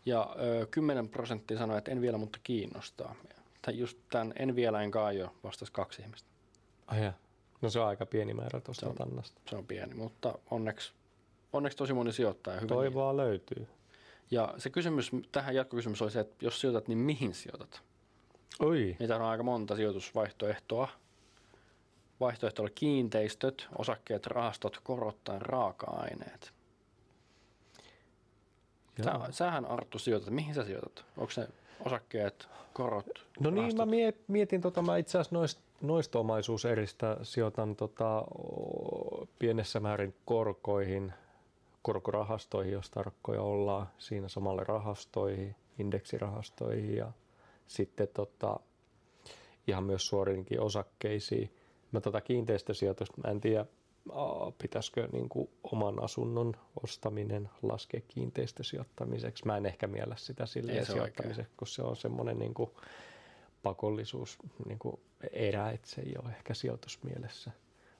Ja 0.07 0.37
ö, 0.63 0.67
10 0.71 1.09
prosenttia 1.09 1.59
sanoi, 1.59 1.79
että 1.79 1.91
en 1.91 2.01
vielä, 2.01 2.19
mutta 2.19 2.39
kiinnostaa. 2.43 3.15
Tai 3.63 3.79
just 3.79 3.99
tämän 4.11 4.33
en 4.39 4.57
vielä 4.57 4.83
enkä 4.83 5.05
aio 5.05 5.35
vastasi 5.45 5.73
kaksi 5.73 6.03
ihmistä. 6.03 6.29
Ai 6.87 7.05
ja. 7.05 7.13
No 7.63 7.71
se 7.71 7.81
on 7.81 7.87
aika 7.87 8.07
pieni 8.07 8.35
määrä 8.35 8.61
tuosta 8.61 8.81
Se 8.81 8.87
on- 8.91 8.95
tannasta. 8.95 9.41
Se 9.51 9.57
on 9.57 9.67
pieni, 9.67 9.95
mutta 9.95 10.39
onneksi, 10.51 10.93
onneksi 11.53 11.79
tosi 11.79 11.93
moni 11.93 12.13
sijoittaa. 12.13 12.55
Ja 12.55 12.61
hyvä 12.61 12.67
niin. 12.75 12.77
Toivoa 12.79 13.17
löytyy. 13.17 13.67
Ja 14.31 14.55
se 14.59 14.71
kysymys, 14.71 15.11
tähän 15.33 15.55
jatkokysymys 15.55 16.03
oli 16.03 16.11
se, 16.11 16.21
että 16.21 16.45
jos 16.45 16.61
sijoitat, 16.61 16.89
niin 16.89 16.99
mihin 16.99 17.35
sijoitat? 17.35 17.83
Oi. 18.61 18.97
Niitä 18.99 19.17
on 19.17 19.23
aika 19.23 19.43
monta 19.43 19.77
sijoitusvaihtoehtoa. 19.77 20.89
Vaihtoehto 22.21 22.63
oli 22.63 22.71
kiinteistöt, 22.75 23.69
osakkeet, 23.79 24.27
rahastot, 24.27 24.81
korot 24.83 25.25
tai 25.25 25.37
raaka-aineet. 25.41 26.53
Sä, 29.05 29.13
sähän 29.31 29.65
Arttu 29.67 29.99
sijoitat. 29.99 30.31
Mihin 30.31 30.55
sä 30.55 30.65
sijoitat? 30.65 31.05
Onko 31.17 31.31
se 31.31 31.49
osakkeet, 31.85 32.49
korot, 32.73 33.07
No 33.41 33.51
niin, 33.51 33.57
rahastot? 33.59 33.79
mä 33.87 33.91
mie- 33.91 34.15
mietin, 34.29 34.61
tota, 34.61 34.83
mä 34.83 34.97
itse 34.97 35.19
asiassa 35.19 35.35
noista, 35.37 35.61
noista 35.83 36.19
omaisuuseristä 36.19 37.17
sijoitan 37.23 37.77
tota, 37.77 38.25
pienessä 39.39 39.81
määrin 39.81 40.15
korkoihin, 40.25 41.13
korkorahastoihin, 41.83 42.73
jos 42.73 42.91
tarkkoja 42.91 43.43
ollaan, 43.43 43.87
siinä 43.99 44.29
samalle 44.29 44.65
rahastoihin, 44.65 45.57
indeksirahastoihin 45.79 46.97
ja 46.97 47.13
sitten 47.67 48.09
tota, 48.09 48.61
ihan 49.67 49.85
myös 49.85 50.07
suorinkin 50.07 50.61
osakkeisiin. 50.61 51.55
Mä 51.93 52.01
tota 52.01 52.21
kiinteistösijoitusta, 52.21 53.21
mä 53.25 53.31
en 53.31 53.41
tiedä, 53.41 53.67
pitäisikö 54.63 55.09
niin 55.13 55.29
kuin 55.29 55.51
oman 55.63 56.03
asunnon 56.03 56.57
ostaminen 56.83 57.51
laskea 57.63 58.01
kiinteistösijoittamiseksi. 58.09 59.47
Mä 59.47 59.57
en 59.57 59.67
ehkä 59.67 59.87
miellä 59.87 60.17
sitä 60.19 60.47
silleen 60.47 60.87
sijoittamiseksi, 60.87 61.53
kun 61.57 61.69
se 61.69 61.83
on 61.83 61.97
semmoinen 61.97 62.39
niin 62.39 62.55
kuin 62.55 62.71
pakollisuus 63.63 64.39
niin 64.67 64.79
kuin 64.79 65.01
erä, 65.33 65.71
että 65.71 65.89
se 65.89 66.01
ei 66.01 66.15
ole 66.23 66.31
ehkä 66.33 66.55
sijoitusmielessä. 66.55 67.51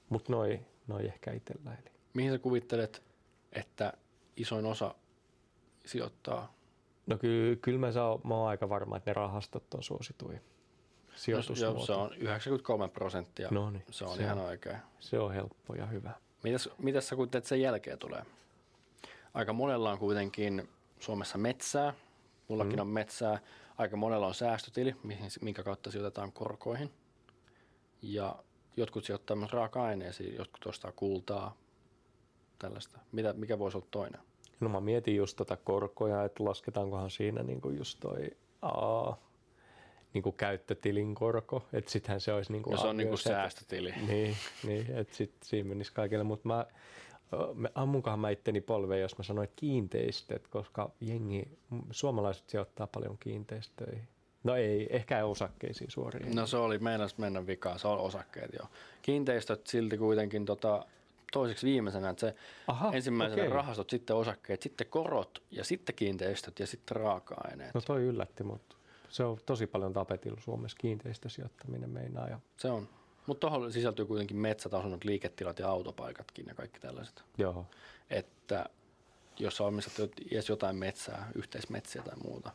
Mutta 0.09 0.31
noi, 0.31 0.59
noi 0.87 1.05
ehkä 1.05 1.31
itsellä. 1.31 1.71
Eli. 1.81 1.91
Mihin 2.13 2.31
sä 2.31 2.39
kuvittelet, 2.39 3.03
että 3.53 3.93
isoin 4.37 4.65
osa 4.65 4.95
sijoittaa? 5.85 6.53
No 7.07 7.17
kyllä, 7.17 7.55
kyllä 7.55 7.79
mä, 7.79 7.91
saa, 7.91 8.19
mä 8.23 8.35
oon 8.35 8.49
aika 8.49 8.69
varma, 8.69 8.97
että 8.97 9.09
ne 9.09 9.13
rahastot 9.13 9.73
on 9.73 9.83
suosituin 9.83 10.41
Jos, 11.11 11.23
sijoitusmuoto. 11.23 11.77
jos 11.77 11.85
se 11.85 11.93
on 11.93 12.13
93 12.17 12.87
prosenttia. 12.87 13.47
No 13.51 13.69
niin, 13.71 13.83
se 13.91 14.05
on 14.05 14.15
se 14.15 14.23
ihan 14.23 14.39
on. 14.39 14.45
oikein. 14.45 14.77
se 14.99 15.19
on 15.19 15.33
helppo 15.33 15.75
ja 15.75 15.85
hyvä. 15.85 16.11
Mitäs, 16.43 16.69
mitäs 16.77 17.07
sä 17.07 17.15
kuvittelet, 17.15 17.45
sen 17.45 17.61
jälkeen 17.61 17.97
tulee? 17.97 18.25
Aika 19.33 19.53
monella 19.53 19.91
on 19.91 19.99
kuitenkin 19.99 20.69
Suomessa 20.99 21.37
metsää. 21.37 21.93
Mullakin 22.47 22.75
Mm. 22.75 22.81
on 22.81 22.87
metsää. 22.87 23.39
Aika 23.81 23.97
monella 23.97 24.27
on 24.27 24.33
säästötili, 24.33 24.95
mihin, 25.03 25.29
minkä 25.41 25.63
kautta 25.63 25.91
sijoitetaan 25.91 26.31
korkoihin. 26.31 26.91
Ja 28.01 28.35
jotkut 28.77 29.05
sijoittaa 29.05 29.35
myös 29.35 29.51
raaka-aineisiin, 29.51 30.35
jotkut 30.35 30.65
ostaa 30.65 30.91
kultaa, 30.91 31.57
tällaista. 32.59 32.99
Mitä, 33.11 33.33
mikä 33.33 33.59
voisi 33.59 33.77
olla 33.77 33.87
toinen? 33.91 34.21
No 34.59 34.69
mä 34.69 34.79
mietin 34.81 35.15
just 35.15 35.37
tota 35.37 35.57
korkoja, 35.57 36.23
että 36.23 36.43
lasketaankohan 36.43 37.11
siinä 37.11 37.43
niinku 37.43 37.69
just 37.69 37.99
toi 37.99 38.31
aa, 38.61 39.17
niinku 40.13 40.31
käyttötilin 40.31 41.15
korko, 41.15 41.65
että 41.73 41.91
sittenhän 41.91 42.21
se 42.21 42.33
olisi 42.33 42.51
niinku 42.51 42.71
No 42.71 42.77
se 42.77 42.87
on 42.87 42.97
niinku 42.97 43.17
säästötili. 43.17 43.93
Niin, 44.07 44.35
niin 44.63 44.95
että 44.95 45.15
sit 45.15 45.33
siinä 45.43 45.69
menisi 45.69 45.93
kaikille, 45.93 46.23
mutta 46.23 46.47
mä 46.47 46.65
ammunkohan 47.75 48.19
mä 48.19 48.29
itteni 48.29 48.61
polveen, 48.61 49.01
jos 49.01 49.17
mä 49.17 49.23
sanoin, 49.23 49.49
kiinteistöt, 49.55 50.47
koska 50.47 50.91
jengi, 51.01 51.57
suomalaiset 51.91 52.49
sijoittaa 52.49 52.87
paljon 52.87 53.17
kiinteistöihin. 53.19 54.07
No 54.43 54.55
ei, 54.55 54.87
ehkä 54.89 55.25
osakkeisiin 55.25 55.91
suoriin. 55.91 56.35
No 56.35 56.47
se 56.47 56.57
oli 56.57 56.79
meinas 56.79 57.17
mennä 57.17 57.47
vikaan, 57.47 57.79
se 57.79 57.87
on 57.87 57.99
osakkeet 57.99 58.53
joo. 58.59 58.67
Kiinteistöt 59.01 59.67
silti 59.67 59.97
kuitenkin 59.97 60.45
tota, 60.45 60.85
toiseksi 61.31 61.67
viimeisenä, 61.67 62.09
että 62.09 62.19
se 62.21 62.35
Aha, 62.67 62.91
ensimmäisenä 62.93 63.41
okei. 63.41 63.53
rahastot, 63.53 63.89
sitten 63.89 64.15
osakkeet, 64.15 64.61
sitten 64.61 64.87
korot 64.87 65.43
ja 65.51 65.63
sitten 65.63 65.95
kiinteistöt 65.95 66.59
ja 66.59 66.67
sitten 66.67 66.95
raaka-aineet. 66.97 67.73
No 67.73 67.81
toi 67.81 68.01
yllätti, 68.01 68.43
mutta 68.43 68.75
se 69.09 69.23
on 69.23 69.37
tosi 69.45 69.67
paljon 69.67 69.93
tapetilla 69.93 70.41
Suomessa 70.41 70.77
kiinteistösijoittaminen 70.81 71.89
meinaa. 71.89 72.27
Ja, 72.27 72.39
Se 72.57 72.69
on. 72.71 72.87
Mutta 73.27 73.47
tuohon 73.47 73.71
sisältyy 73.71 74.05
kuitenkin 74.05 74.37
metsät, 74.37 74.73
asunnot, 74.73 75.03
liiketilat 75.03 75.59
ja 75.59 75.69
autopaikatkin 75.69 76.45
ja 76.47 76.55
kaikki 76.55 76.79
tällaiset. 76.79 77.23
joo, 77.37 77.65
Että 78.09 78.69
jos 79.39 79.57
sä 79.57 79.63
omistat 79.63 80.11
edes 80.31 80.49
jotain 80.49 80.75
metsää, 80.75 81.31
yhteismetsiä 81.35 82.01
tai 82.01 82.15
muuta, 82.23 82.51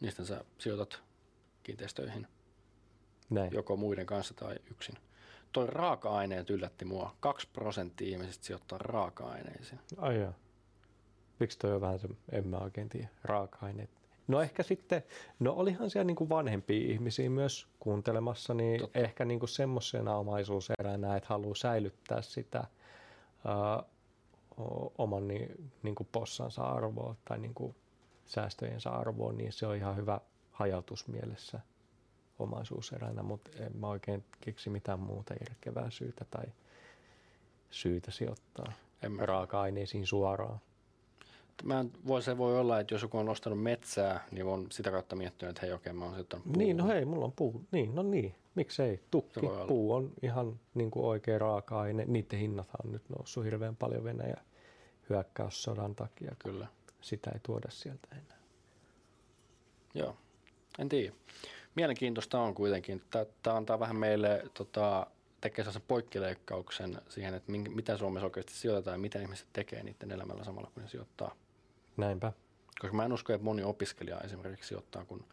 niistä 0.00 0.24
sä 0.24 0.44
sijoitat 0.58 1.02
kiinteistöihin 1.62 2.26
näin. 3.30 3.52
joko 3.52 3.76
muiden 3.76 4.06
kanssa 4.06 4.34
tai 4.34 4.56
yksin. 4.70 4.94
Toi 5.52 5.66
raaka-aineet 5.66 6.50
yllätti 6.50 6.84
mua. 6.84 7.16
2 7.20 7.48
prosenttia 7.52 8.08
ihmisistä 8.08 8.44
sijoittaa 8.44 8.78
raaka-aineisiin. 8.78 9.80
Ai 9.96 10.20
joo. 10.20 10.32
Miksi 11.40 11.58
toi 11.58 11.72
on 11.72 11.80
vähän 11.80 11.98
se, 11.98 12.08
en 12.32 12.48
mä 12.48 12.56
oikein 12.56 12.88
tiedä, 12.88 13.08
raaka-aineet. 13.24 13.90
No 14.28 14.40
ehkä 14.42 14.62
sitten, 14.62 15.02
no 15.40 15.52
olihan 15.52 15.90
siellä 15.90 16.04
niin 16.06 16.16
kuin 16.16 16.28
vanhempia 16.30 16.92
ihmisiä 16.92 17.30
myös 17.30 17.66
kuuntelemassa, 17.80 18.54
niin 18.54 18.80
Totta. 18.80 18.98
Ehkä 18.98 19.24
niin 19.24 19.38
kuin 19.40 19.48
semmoisena 19.48 20.16
omaisuuseränä, 20.16 21.16
että 21.16 21.28
haluaa 21.28 21.54
säilyttää 21.54 22.22
sitä 22.22 22.64
o- 24.60 24.92
oman 24.98 25.28
niin, 25.28 25.70
niin 25.82 25.94
kuin 25.94 26.08
possansa 26.12 26.62
arvoa 26.62 27.16
tai 27.24 27.38
niin 27.38 27.54
kuin 27.54 27.74
säästöjensä 28.26 28.90
arvoa, 28.90 29.32
niin 29.32 29.52
se 29.52 29.66
on 29.66 29.76
ihan 29.76 29.96
hyvä 29.96 30.20
hajautus 30.50 31.08
mielessä. 31.08 31.60
omaisuuseränä, 32.38 33.22
mutta 33.22 33.50
en 33.60 33.76
mä 33.76 33.88
oikein 33.88 34.24
keksi 34.40 34.70
mitään 34.70 35.00
muuta 35.00 35.34
järkevää 35.48 35.90
syytä 35.90 36.24
tai 36.30 36.44
syytä 37.70 38.10
sijoittaa 38.10 38.72
En 39.02 39.12
mä- 39.12 39.26
raaka-aineisiin 39.26 40.06
suoraan. 40.06 40.58
Mä 41.62 41.80
en, 41.80 41.92
voi, 42.06 42.22
se 42.22 42.38
voi 42.38 42.58
olla, 42.58 42.80
että 42.80 42.94
jos 42.94 43.02
joku 43.02 43.18
on 43.18 43.28
ostanut 43.28 43.62
metsää, 43.62 44.24
niin 44.30 44.46
on 44.46 44.66
sitä 44.70 44.90
kautta 44.90 45.16
miettinyt, 45.16 45.50
että 45.50 45.66
hei 45.66 45.72
okei, 45.72 45.92
mä 45.92 46.04
oon 46.04 46.14
Niin, 46.56 46.76
no 46.76 46.86
hei, 46.86 47.04
mulla 47.04 47.24
on 47.24 47.32
puu. 47.32 47.64
Niin, 47.72 47.94
no 47.94 48.02
niin, 48.02 48.34
miksei. 48.54 49.00
Tukki, 49.10 49.40
puu 49.68 49.92
on 49.92 50.12
ihan 50.22 50.60
niin 50.74 50.90
kuin 50.90 51.06
oikea 51.06 51.38
raaka-aine. 51.38 52.04
Niiden 52.04 52.38
hinnat 52.38 52.68
on 52.84 52.92
nyt 52.92 53.02
noussut 53.08 53.44
hirveän 53.44 53.76
paljon 53.76 54.04
Venäjän 54.04 54.44
hyökkäyssodan 55.10 55.94
takia. 55.94 56.36
Kyllä, 56.38 56.66
Sitä 57.00 57.30
ei 57.30 57.40
tuoda 57.42 57.70
sieltä 57.70 58.08
enää. 58.12 58.38
joo. 59.94 60.16
En 60.78 60.88
tiedä. 60.88 61.14
Mielenkiintoista 61.74 62.40
on 62.40 62.54
kuitenkin. 62.54 63.02
Tämä 63.42 63.56
antaa 63.56 63.80
vähän 63.80 63.96
meille, 63.96 64.44
tota, 64.54 65.06
tekee 65.40 65.64
sellaisen 65.64 65.82
poikkileikkauksen 65.88 67.00
siihen, 67.08 67.34
että 67.34 67.52
mitä 67.52 67.96
Suomessa 67.96 68.26
oikeasti 68.26 68.52
sijoitetaan 68.52 68.94
ja 68.94 68.98
mitä 68.98 69.20
ihmiset 69.20 69.46
tekee 69.52 69.82
niiden 69.82 70.10
elämällä 70.12 70.44
samalla, 70.44 70.70
kun 70.74 70.82
ne 70.82 70.88
sijoittaa. 70.88 71.34
Näinpä. 71.96 72.32
Koska 72.80 72.96
mä 72.96 73.04
en 73.04 73.12
usko, 73.12 73.32
että 73.32 73.44
moni 73.44 73.62
opiskelija 73.62 74.20
esimerkiksi 74.20 74.68
sijoittaa, 74.68 75.04
kun 75.04 75.24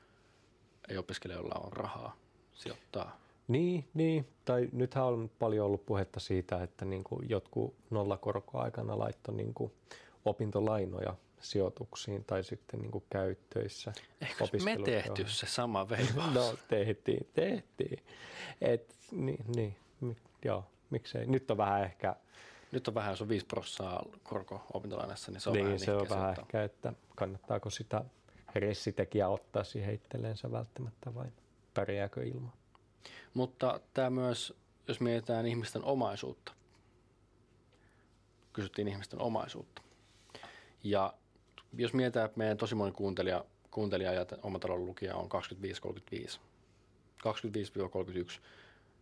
ei 0.90 0.98
opiskelijoilla 0.98 1.56
ole 1.64 1.72
rahaa 1.72 2.16
sijoittaa. 2.54 3.22
Niin, 3.48 3.88
niin. 3.94 4.28
Tai 4.46 4.70
nythän 4.72 5.06
on 5.06 5.32
paljon 5.40 5.66
ollut 5.66 5.86
puhetta 5.86 6.20
siitä, 6.20 6.64
että 6.64 6.86
niin 6.86 7.04
kuin 7.04 7.30
jotkut 7.30 7.76
nollakorkoaikana 7.90 9.00
laittoi 9.00 9.36
niin 9.36 9.54
kuin 9.54 9.72
opintolainoja 10.26 11.16
sijoituksiin 11.42 12.26
tai 12.26 12.44
sitten 12.44 12.80
niin 12.82 12.92
kuin 12.92 13.04
käyttöissä. 13.10 13.94
Eikö 14.22 14.46
me 14.64 14.78
tehty 14.86 15.28
se 15.28 15.48
sama 15.48 15.90
veivaus? 15.90 16.34
No 16.36 16.56
tehtiin, 16.68 17.28
tehtiin. 17.34 18.04
Et, 18.62 18.96
niin, 19.12 19.46
niin, 19.56 19.76
joo, 20.46 20.66
miksei. 20.90 21.26
Nyt 21.26 21.52
on 21.52 21.58
vähän 21.58 21.84
ehkä, 21.84 22.16
Nyt 22.72 22.88
on 22.88 22.94
vähän, 22.94 23.12
jos 23.12 23.22
on 23.22 23.30
5 23.30 23.46
prossaa 23.46 24.06
korko 24.24 24.66
opintolainassa, 24.74 25.32
niin 25.32 25.42
se 25.42 25.50
on 25.50 25.54
niin, 25.54 25.66
vähän 25.66 25.80
se 25.80 25.94
on 25.94 26.10
vähän 26.10 26.36
ehkä, 26.40 26.64
että 26.64 26.94
kannattaako 27.16 27.70
sitä 27.70 28.06
ressitekijää 28.56 29.30
ottaa 29.30 29.64
siihen 29.64 29.94
itselleensä 29.94 30.52
välttämättä 30.52 31.16
vai 31.16 31.28
pärjääkö 31.74 32.24
ilman. 32.24 32.54
Mutta 33.34 33.80
tämä 33.94 34.10
myös, 34.10 34.54
jos 34.88 35.00
mietitään 35.00 35.46
ihmisten 35.46 35.84
omaisuutta, 35.84 36.54
kysyttiin 38.54 38.88
ihmisten 38.88 39.22
omaisuutta. 39.22 39.82
Ja 40.84 41.14
jos 41.78 41.94
mietitään, 41.94 42.26
että 42.26 42.38
meidän 42.38 42.58
tosi 42.58 42.76
moni 42.76 42.92
kuuntelija, 42.92 43.46
kuuntelija 43.72 44.14
ja 44.14 44.26
omatalon 44.44 44.86
lukija 44.86 45.16
on 45.16 45.30
25-35, 46.36 46.40
25-31 48.38 48.42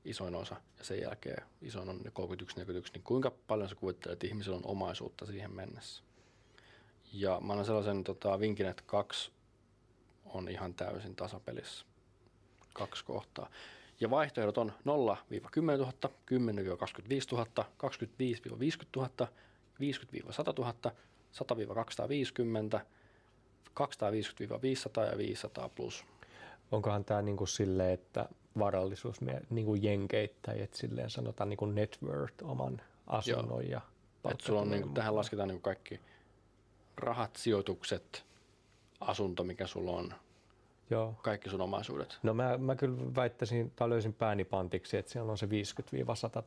isoin 0.06 0.36
osa 0.36 0.56
ja 0.78 0.84
sen 0.84 1.02
jälkeen 1.02 1.44
isoin 1.62 1.90
on 1.90 1.98
ne 1.98 2.10
31-41, 2.10 2.14
niin 2.94 3.04
kuinka 3.04 3.32
paljon 3.48 3.70
sä 3.70 3.76
kuvittelet, 3.76 4.14
että 4.14 4.28
ihmisillä 4.28 4.58
on 4.58 4.66
omaisuutta 4.66 5.26
siihen 5.26 5.52
mennessä? 5.52 6.04
Ja 7.14 7.40
mä 7.42 7.54
annan 7.54 7.66
sellaisen 7.66 8.04
tota, 8.04 8.40
vinkin, 8.40 8.66
että 8.66 8.84
kaksi 8.86 9.32
on 10.26 10.50
ihan 10.50 10.74
täysin 10.74 11.16
tasapelissä. 11.16 11.86
Kaksi 12.74 13.06
kohtaa. 13.06 13.50
Ja 14.00 14.10
vaihtoehdot 14.10 14.58
on 14.58 14.72
0-10 14.72 14.82
000, 14.86 15.92
10-25 16.02 16.12
000, 17.32 17.46
25-50 17.56 18.86
000, 18.96 19.10
50-100 19.20 19.84
000, 20.58 20.74
100-250, 22.78 22.80
250-500 23.80 25.12
ja 25.12 25.18
500 25.18 25.70
plus. 25.70 26.06
Onkohan 26.72 27.06
tämä 27.06 27.22
niinku 27.22 27.46
silleen, 27.46 27.94
että 27.94 28.30
varallisuus 28.58 29.22
mie- 29.22 29.42
niinku 29.50 29.76
jenkeittäin, 29.76 30.62
että 30.64 30.78
silleen 30.78 31.10
sanotaan 31.10 31.50
niinku 31.50 31.66
net 31.66 31.98
worth 32.04 32.44
oman 32.44 32.82
asunnon 33.08 33.70
ja 33.70 33.82
Et 34.32 34.42
sulla 34.42 34.62
on, 34.62 34.70
niin 34.70 34.82
kuin, 34.82 34.94
tähän 34.94 35.16
lasketaan 35.16 35.50
niin 35.50 35.62
kaikki 35.62 36.00
rahat, 36.98 37.36
sijoitukset, 37.36 38.26
asunto, 39.00 39.44
mikä 39.44 39.68
sulla 39.68 39.92
on, 39.92 40.14
Joo. 40.90 41.16
kaikki 41.22 41.50
sun 41.50 41.62
omaisuudet. 41.62 42.20
No 42.24 42.34
mä, 42.34 42.58
mä 42.58 42.76
kyllä 42.76 43.16
väittäisin, 43.16 43.72
tai 43.76 43.90
löysin 43.90 44.14
pääni 44.14 44.44
pantiksi, 44.44 44.98
että 44.98 45.12
siellä 45.12 45.32
on 45.32 45.38
se 45.38 45.46
50-100 45.46 45.50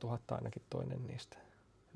000 0.04 0.18
ainakin 0.30 0.62
toinen 0.70 1.06
niistä 1.06 1.36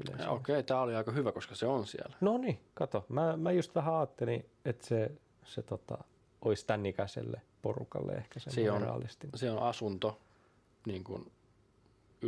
Okei, 0.01 0.27
okay, 0.29 0.63
tämä 0.63 0.81
oli 0.81 0.95
aika 0.95 1.13
hyvä, 1.13 1.33
koska 1.33 1.55
se 1.55 1.67
on 1.67 1.87
siellä. 1.87 2.17
No 2.21 2.39
niin, 2.39 2.61
kato. 2.75 3.07
Mä, 3.09 3.37
mä 3.37 3.53
just 3.53 3.75
vähän 3.75 3.95
ajattelin, 3.95 4.47
että 4.65 4.87
se, 4.87 5.11
se 5.45 5.63
tota, 5.63 5.99
olisi 6.43 6.67
tämän 6.67 6.87
ikäiselle 6.87 7.41
porukalle 7.67 8.13
ehkä 8.13 8.41
se 8.41 8.51
Se 8.51 8.71
on- 8.71 8.83
realistinen. 8.83 9.39
Se 9.39 9.51
on 9.51 9.59
asunto, 9.63 10.19
niin 10.87 11.05
kuin, 11.05 11.33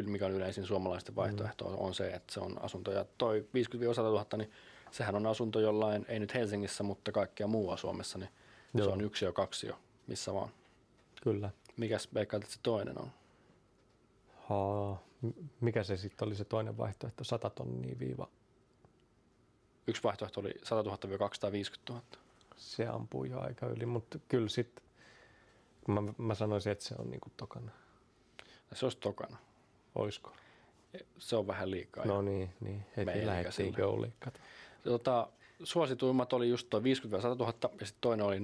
mikä 0.06 0.26
on 0.26 0.32
yleisin 0.32 0.64
suomalaisten 0.64 1.16
vaihtoehto, 1.16 1.64
on 1.78 1.94
se, 1.94 2.08
että 2.10 2.32
se 2.34 2.40
on 2.40 2.64
asunto. 2.64 2.92
Ja 2.92 3.04
toi 3.18 3.48
50-100 3.54 4.00
000, 4.02 4.26
niin 4.36 4.50
sehän 4.90 5.14
on 5.14 5.26
asunto 5.26 5.60
jollain, 5.60 6.06
ei 6.08 6.18
nyt 6.20 6.34
Helsingissä, 6.34 6.84
mutta 6.84 7.12
kaikkea 7.12 7.46
muualla 7.46 7.76
Suomessa, 7.76 8.18
niin 8.18 8.30
se 8.76 8.82
Joo. 8.82 8.92
on 8.92 9.00
yksi 9.00 9.24
jo, 9.24 9.32
kaksi 9.32 9.66
jo, 9.66 9.78
missä 10.06 10.34
vaan. 10.34 10.48
Kyllä. 11.22 11.50
Mikäs 11.76 12.08
veikkaat, 12.14 12.42
että 12.42 12.54
se 12.54 12.60
toinen 12.62 12.98
on? 12.98 13.10
Haa. 14.48 15.02
Mikä 15.60 15.84
se 15.84 15.96
sitten 15.96 16.28
oli 16.28 16.34
se 16.34 16.44
toinen 16.44 16.78
vaihtoehto? 16.78 17.24
100 17.24 17.50
tonnia 17.50 17.98
viiva. 17.98 18.28
Yksi 19.86 20.02
vaihtoehto 20.02 20.40
oli 20.40 20.54
100 20.62 20.90
000-250 20.90 20.94
000. 21.90 22.02
Se 22.56 22.86
ampuu 22.86 23.24
jo 23.24 23.40
aika 23.40 23.66
yli, 23.66 23.86
mutta 23.86 24.18
kyllä 24.28 24.48
sitten 24.48 24.84
mä, 25.88 26.02
mä 26.18 26.34
sanoisin, 26.34 26.72
että 26.72 26.84
se 26.84 26.94
on 26.98 27.10
niinku 27.10 27.28
tokana. 27.36 27.70
Ja 28.70 28.76
se 28.76 28.86
olisi 28.86 28.98
tokana. 28.98 29.36
Oisko? 29.94 30.32
Se 31.18 31.36
on 31.36 31.46
vähän 31.46 31.70
liikaa. 31.70 32.04
No 32.04 32.22
niin, 32.22 32.50
niin. 32.60 32.86
Heti 32.96 33.26
lähdettiin. 33.26 33.74
Kato. 34.18 34.40
Tota, 34.84 35.28
suosituimmat 35.62 36.32
oli 36.32 36.48
just 36.48 36.70
tuo 36.70 36.80
50-100 36.80 36.82
000 36.82 37.52
ja 37.80 37.86
sitten 37.86 38.00
toinen 38.00 38.26
oli 38.26 38.38
0-10 38.38 38.40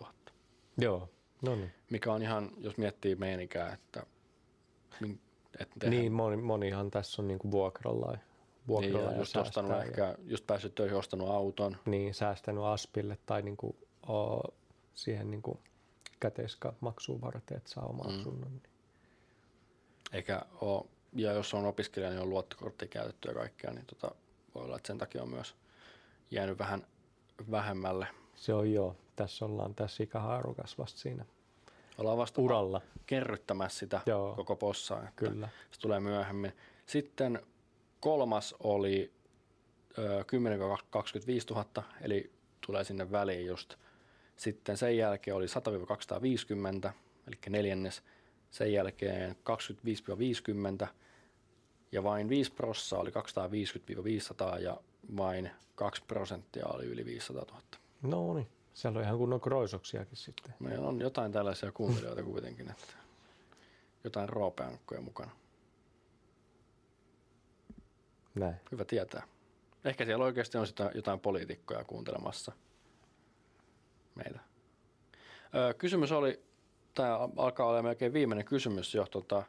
000. 0.00 0.12
Joo, 0.78 1.08
no 1.42 1.54
niin. 1.54 1.72
Mikä 1.90 2.12
on 2.12 2.22
ihan, 2.22 2.50
jos 2.58 2.76
miettii 2.76 3.14
meidän 3.14 3.40
ikää, 3.40 3.72
että, 3.72 4.06
että 5.58 5.90
Niin, 5.90 6.12
moni, 6.12 6.36
monihan 6.36 6.90
tässä 6.90 7.22
on 7.22 7.28
niinku 7.28 7.50
vuokralla, 7.50 8.10
niin, 8.10 8.20
vuokralla 8.68 9.00
ja 9.00 9.12
ja, 9.12 9.18
just 9.18 9.36
ostanut 9.36 9.70
säästää 9.70 9.90
ehkä, 9.90 10.16
just 10.24 10.46
päässyt 10.46 10.74
töihin, 10.74 10.96
ostanut 10.96 11.28
auton. 11.28 11.76
niin, 11.86 12.14
säästänyt 12.14 12.64
aspille 12.64 13.18
tai 13.26 13.42
niinku, 13.42 13.76
o, 14.08 14.40
siihen 14.94 15.30
niinku 15.30 15.60
käteismaksuun 16.30 17.20
varten, 17.20 17.56
että 17.56 17.70
saa 17.70 17.84
oman 17.86 18.12
Mm. 18.12 18.20
asunnon. 18.20 18.50
Niin. 18.50 18.62
Eikä 20.12 20.42
ole, 20.60 20.84
ja 21.12 21.32
jos 21.32 21.54
on 21.54 21.64
opiskelija, 21.64 22.10
niin 22.10 22.20
on 22.22 22.30
luottokorttia 22.30 22.88
käytetty 22.88 23.28
ja 23.28 23.34
kaikkea, 23.34 23.70
niin 23.72 23.86
tota, 23.86 24.14
voi 24.54 24.64
olla, 24.64 24.76
että 24.76 24.86
sen 24.86 24.98
takia 24.98 25.22
on 25.22 25.28
myös 25.28 25.54
jäänyt 26.30 26.58
vähän 26.58 26.86
vähemmälle. 27.50 28.06
Se 28.34 28.54
on 28.54 28.72
joo. 28.72 28.96
Tässä 29.16 29.44
ollaan 29.44 29.74
tässä 29.74 30.02
ikähaarukas 30.02 30.78
vasta 30.78 30.98
siinä 31.00 31.24
Ollaan 31.98 32.18
vasta 32.18 32.40
uralla. 32.40 32.80
kerryttämässä 33.06 33.78
sitä 33.78 34.00
Joo. 34.06 34.34
koko 34.34 34.56
possaa. 34.56 34.98
Että 34.98 35.12
Kyllä. 35.16 35.48
Se 35.70 35.80
tulee 35.80 36.00
myöhemmin. 36.00 36.52
Sitten 36.86 37.42
kolmas 38.00 38.54
oli 38.62 39.12
ö, 39.98 40.22
10-25 40.22 40.24
000, 41.50 41.64
eli 42.00 42.32
tulee 42.66 42.84
sinne 42.84 43.10
väliin 43.12 43.46
just. 43.46 43.74
Sitten 44.36 44.76
sen 44.76 44.96
jälkeen 44.96 45.36
oli 45.36 45.46
100-250, 46.86 46.90
eli 47.26 47.36
neljännes. 47.48 48.02
Sen 48.50 48.72
jälkeen 48.72 49.36
25-50 50.84 50.86
ja 51.92 52.02
vain 52.02 52.28
5 52.28 52.52
prossaa 52.52 53.00
oli 53.00 53.10
250-500 53.10 54.60
ja 54.60 54.80
vain 55.16 55.50
2 55.74 56.02
prosenttia 56.08 56.66
oli 56.66 56.84
yli 56.84 57.04
500 57.04 57.44
000. 57.44 57.60
No 58.02 58.34
niin. 58.34 58.48
Siellä 58.74 58.98
on 58.98 59.04
ihan 59.04 59.18
kunnon 59.18 59.40
kroisoksiakin 59.40 60.16
sitten. 60.16 60.54
Meillä 60.60 60.88
on 60.88 61.00
jotain 61.00 61.32
tällaisia 61.32 61.72
kuuntelijoita 61.72 62.22
kuitenkin, 62.22 62.70
että 62.70 62.94
jotain 64.04 64.28
roopeankkoja 64.28 65.00
mukana. 65.00 65.30
Näin. 68.34 68.54
Hyvä 68.72 68.84
tietää. 68.84 69.22
Ehkä 69.84 70.04
siellä 70.04 70.24
oikeasti 70.24 70.58
on 70.58 70.66
sitä 70.66 70.90
jotain 70.94 71.20
poliitikkoja 71.20 71.84
kuuntelemassa 71.84 72.52
meitä. 74.14 74.40
Öö, 75.54 75.74
kysymys 75.74 76.12
oli, 76.12 76.40
tämä 76.94 77.18
alkaa 77.36 77.66
olla 77.66 77.82
melkein 77.82 78.12
viimeinen 78.12 78.44
kysymys 78.44 78.94
jo, 78.94 79.06
tota, 79.10 79.42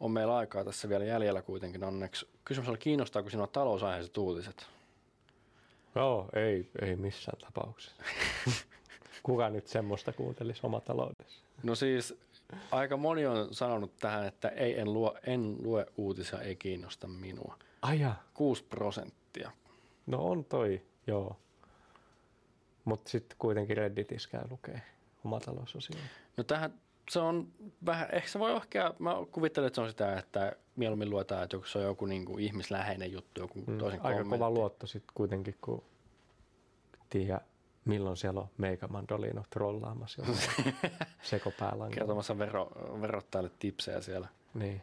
on 0.00 0.10
meillä 0.10 0.36
aikaa 0.36 0.64
tässä 0.64 0.88
vielä 0.88 1.04
jäljellä 1.04 1.42
kuitenkin 1.42 1.84
onneksi. 1.84 2.28
Kysymys 2.44 2.68
oli, 2.68 2.78
kiinnostaako 2.78 3.30
sinua 3.30 3.46
talousaiheiset 3.46 4.16
uutiset? 4.18 4.66
Joo, 5.94 6.28
ei, 6.32 6.70
ei 6.82 6.96
missään 6.96 7.38
tapauksessa. 7.38 8.02
Kuka 9.22 9.50
nyt 9.50 9.66
semmoista 9.66 10.12
kuuntelisi 10.12 10.60
omataloudessa? 10.62 11.42
No 11.62 11.74
siis 11.74 12.14
aika 12.70 12.96
moni 12.96 13.26
on 13.26 13.54
sanonut 13.54 13.96
tähän, 13.96 14.26
että 14.26 14.48
ei, 14.48 14.80
en, 14.80 14.92
luo, 14.92 15.16
en 15.26 15.56
lue 15.62 15.86
uutisia, 15.96 16.40
ei 16.40 16.56
kiinnosta 16.56 17.06
minua. 17.06 17.58
Aja. 17.82 18.14
6 18.34 18.64
prosenttia. 18.64 19.50
No 20.06 20.18
on 20.18 20.44
toi, 20.44 20.82
joo. 21.06 21.36
Mutta 22.88 23.10
sitten 23.10 23.38
kuitenkin 23.38 23.76
Redditissä 23.76 24.28
käy 24.28 24.42
lukee 24.50 24.82
omatalousosioita. 25.24 26.04
No 26.36 26.44
tähän 26.44 26.74
se 27.10 27.18
on 27.20 27.48
vähän, 27.86 28.08
ehkä 28.12 28.28
se 28.28 28.38
voi 28.38 28.56
ehkä, 28.56 28.94
mä 28.98 29.14
kuvittelen, 29.32 29.66
että 29.66 29.74
se 29.74 29.80
on 29.80 29.88
sitä, 29.88 30.18
että 30.18 30.52
mieluummin 30.76 31.10
luetaan, 31.10 31.42
että 31.42 31.56
se 31.64 31.78
on 31.78 31.84
joku 31.84 32.06
niin 32.06 32.24
kuin 32.24 32.44
ihmisläheinen 32.44 33.12
juttu, 33.12 33.40
joku 33.40 33.64
mm, 33.66 33.78
toisen 33.78 34.00
Aika 34.00 34.08
kommentti. 34.08 34.30
kova 34.30 34.50
luotto 34.50 34.86
sitten 34.86 35.14
kuitenkin, 35.14 35.56
kun 35.60 35.84
tiedä, 37.10 37.40
milloin 37.84 38.16
siellä 38.16 38.40
on 38.40 38.48
Meikä 38.58 38.86
Mandolino 38.88 39.42
trollaamassa 39.50 40.22
sekopäällä. 41.22 41.88
Kertomassa 41.94 42.38
vero, 42.38 42.70
verottajalle 43.00 43.50
tipsejä 43.58 44.00
siellä. 44.00 44.28
Niin. 44.54 44.82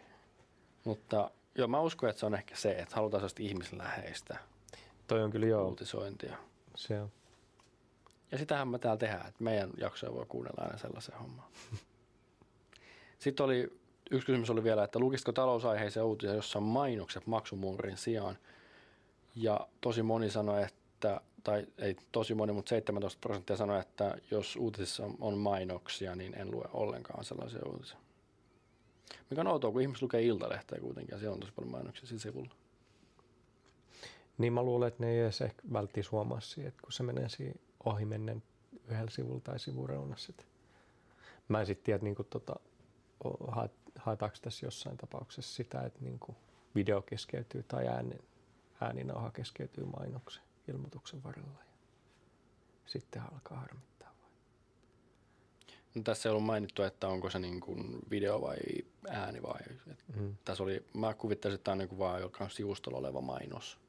Mutta 0.83 1.31
joo, 1.55 1.67
mä 1.67 1.79
uskon, 1.79 2.09
että 2.09 2.19
se 2.19 2.25
on 2.25 2.35
ehkä 2.35 2.55
se, 2.55 2.71
että 2.71 2.95
halutaan 2.95 3.19
sellaista 3.19 3.43
ihmisläheistä 3.43 4.37
Toi 5.07 5.23
on 5.23 5.31
kyllä 5.31 5.45
joo. 5.45 5.67
uutisointia. 5.67 6.37
Se 6.75 7.01
on. 7.01 7.11
Ja 8.31 8.37
sitähän 8.37 8.67
me 8.67 8.79
täällä 8.79 8.97
tehdään, 8.97 9.27
että 9.27 9.43
meidän 9.43 9.69
jaksoja 9.77 10.13
voi 10.13 10.25
kuunnella 10.29 10.63
aina 10.63 10.77
sellaisen 10.77 11.17
homman. 11.19 11.45
Sitten 13.19 13.43
oli, 13.43 13.79
yksi 14.11 14.25
kysymys 14.25 14.49
oli 14.49 14.63
vielä, 14.63 14.83
että 14.83 14.99
lukisitko 14.99 15.31
talousaiheisia 15.31 16.05
uutisia, 16.05 16.35
jossa 16.35 16.59
on 16.59 16.63
mainokset 16.63 17.27
maksumuurin 17.27 17.97
sijaan. 17.97 18.37
Ja 19.35 19.67
tosi 19.81 20.03
moni 20.03 20.29
sanoi, 20.29 20.63
että, 20.63 21.21
tai 21.43 21.67
ei 21.77 21.95
tosi 22.11 22.33
moni, 22.33 22.53
mutta 22.53 22.69
17 22.69 23.19
prosenttia 23.21 23.55
sanoi, 23.55 23.79
että 23.79 24.17
jos 24.31 24.55
uutisissa 24.55 25.03
on 25.19 25.37
mainoksia, 25.37 26.15
niin 26.15 26.33
en 26.37 26.51
lue 26.51 26.65
ollenkaan 26.73 27.23
sellaisia 27.23 27.61
uutisia. 27.65 27.97
Mikä 29.29 29.41
on 29.41 29.47
outoa, 29.47 29.71
kun 29.71 29.81
ihmiset 29.81 30.01
lukee 30.01 30.21
iltalehteä 30.21 30.79
kuitenkin, 30.79 31.13
ja 31.13 31.19
siellä 31.19 31.33
on 31.33 31.39
tosi 31.39 31.53
paljon 31.53 31.71
mainoksia 31.71 32.07
siinä 32.07 32.21
sivulla. 32.21 32.55
Niin 34.37 34.53
mä 34.53 34.63
luulen, 34.63 34.87
että 34.87 35.03
ne 35.03 35.11
ei 35.11 35.19
edes 35.19 35.41
ehkä 35.41 35.61
välttis 35.73 36.11
huomaa 36.11 36.39
siihen, 36.39 36.67
että 36.67 36.81
kun 36.81 36.91
se 36.91 37.03
menee 37.03 37.29
siihen 37.29 37.55
ohi 37.85 38.05
mennen 38.05 38.43
yhdellä 38.87 39.11
sivulla 39.11 39.41
tai 39.41 39.59
sivureunassa. 39.59 40.33
Mä 41.47 41.59
en 41.59 41.65
sitten 41.65 41.85
tiedä, 41.85 42.03
niin 42.03 42.15
kuin, 42.15 42.27
tota, 42.29 42.55
haetaanko 43.95 44.37
tässä 44.41 44.65
jossain 44.65 44.97
tapauksessa 44.97 45.55
sitä, 45.55 45.81
että 45.81 45.99
niin 46.01 46.19
kuin 46.19 46.37
video 46.75 47.01
keskeytyy 47.01 47.63
tai 47.63 47.87
ääni, 47.87 48.17
ääninauha 48.81 49.31
keskeytyy 49.31 49.85
mainoksen 49.85 50.43
ilmoituksen 50.67 51.23
varrella 51.23 51.59
ja 51.59 51.75
sitten 52.85 53.21
alkaa 53.33 53.57
harmittaa. 53.57 54.15
Vai? 54.21 54.29
No, 55.95 56.01
tässä 56.03 56.29
ei 56.29 56.31
ollut 56.31 56.45
mainittu, 56.45 56.83
että 56.83 57.07
onko 57.07 57.29
se 57.29 57.39
niin 57.39 57.59
kuin 57.59 57.99
video 58.09 58.41
vai 58.41 58.57
ääni 59.09 59.41
vai. 59.41 59.61
Mm. 60.15 60.35
Tässä 60.45 60.63
oli, 60.63 60.85
mä 60.93 61.13
kuvittaisin, 61.13 61.55
että 61.55 61.63
tämä 61.63 61.73
on 61.73 61.77
niin 61.77 61.89
kuin 61.89 61.99
vaan 61.99 62.21
joka 62.21 62.49
sivustolla 62.49 62.97
oleva 62.97 63.21
mainos. 63.21 63.79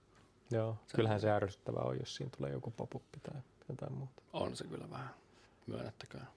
Joo, 0.50 0.76
kyllähän 0.94 1.20
se 1.20 1.30
ärsyttävää 1.30 1.82
on, 1.82 1.98
jos 1.98 2.16
siinä 2.16 2.30
tulee 2.36 2.52
joku 2.52 2.70
pop 2.70 2.90
tai 3.22 3.42
jotain 3.68 3.92
muuta. 3.92 4.22
On 4.32 4.56
se 4.56 4.64
kyllä 4.64 4.90
vähän, 4.90 5.10
myönnettäkään. 5.66 6.28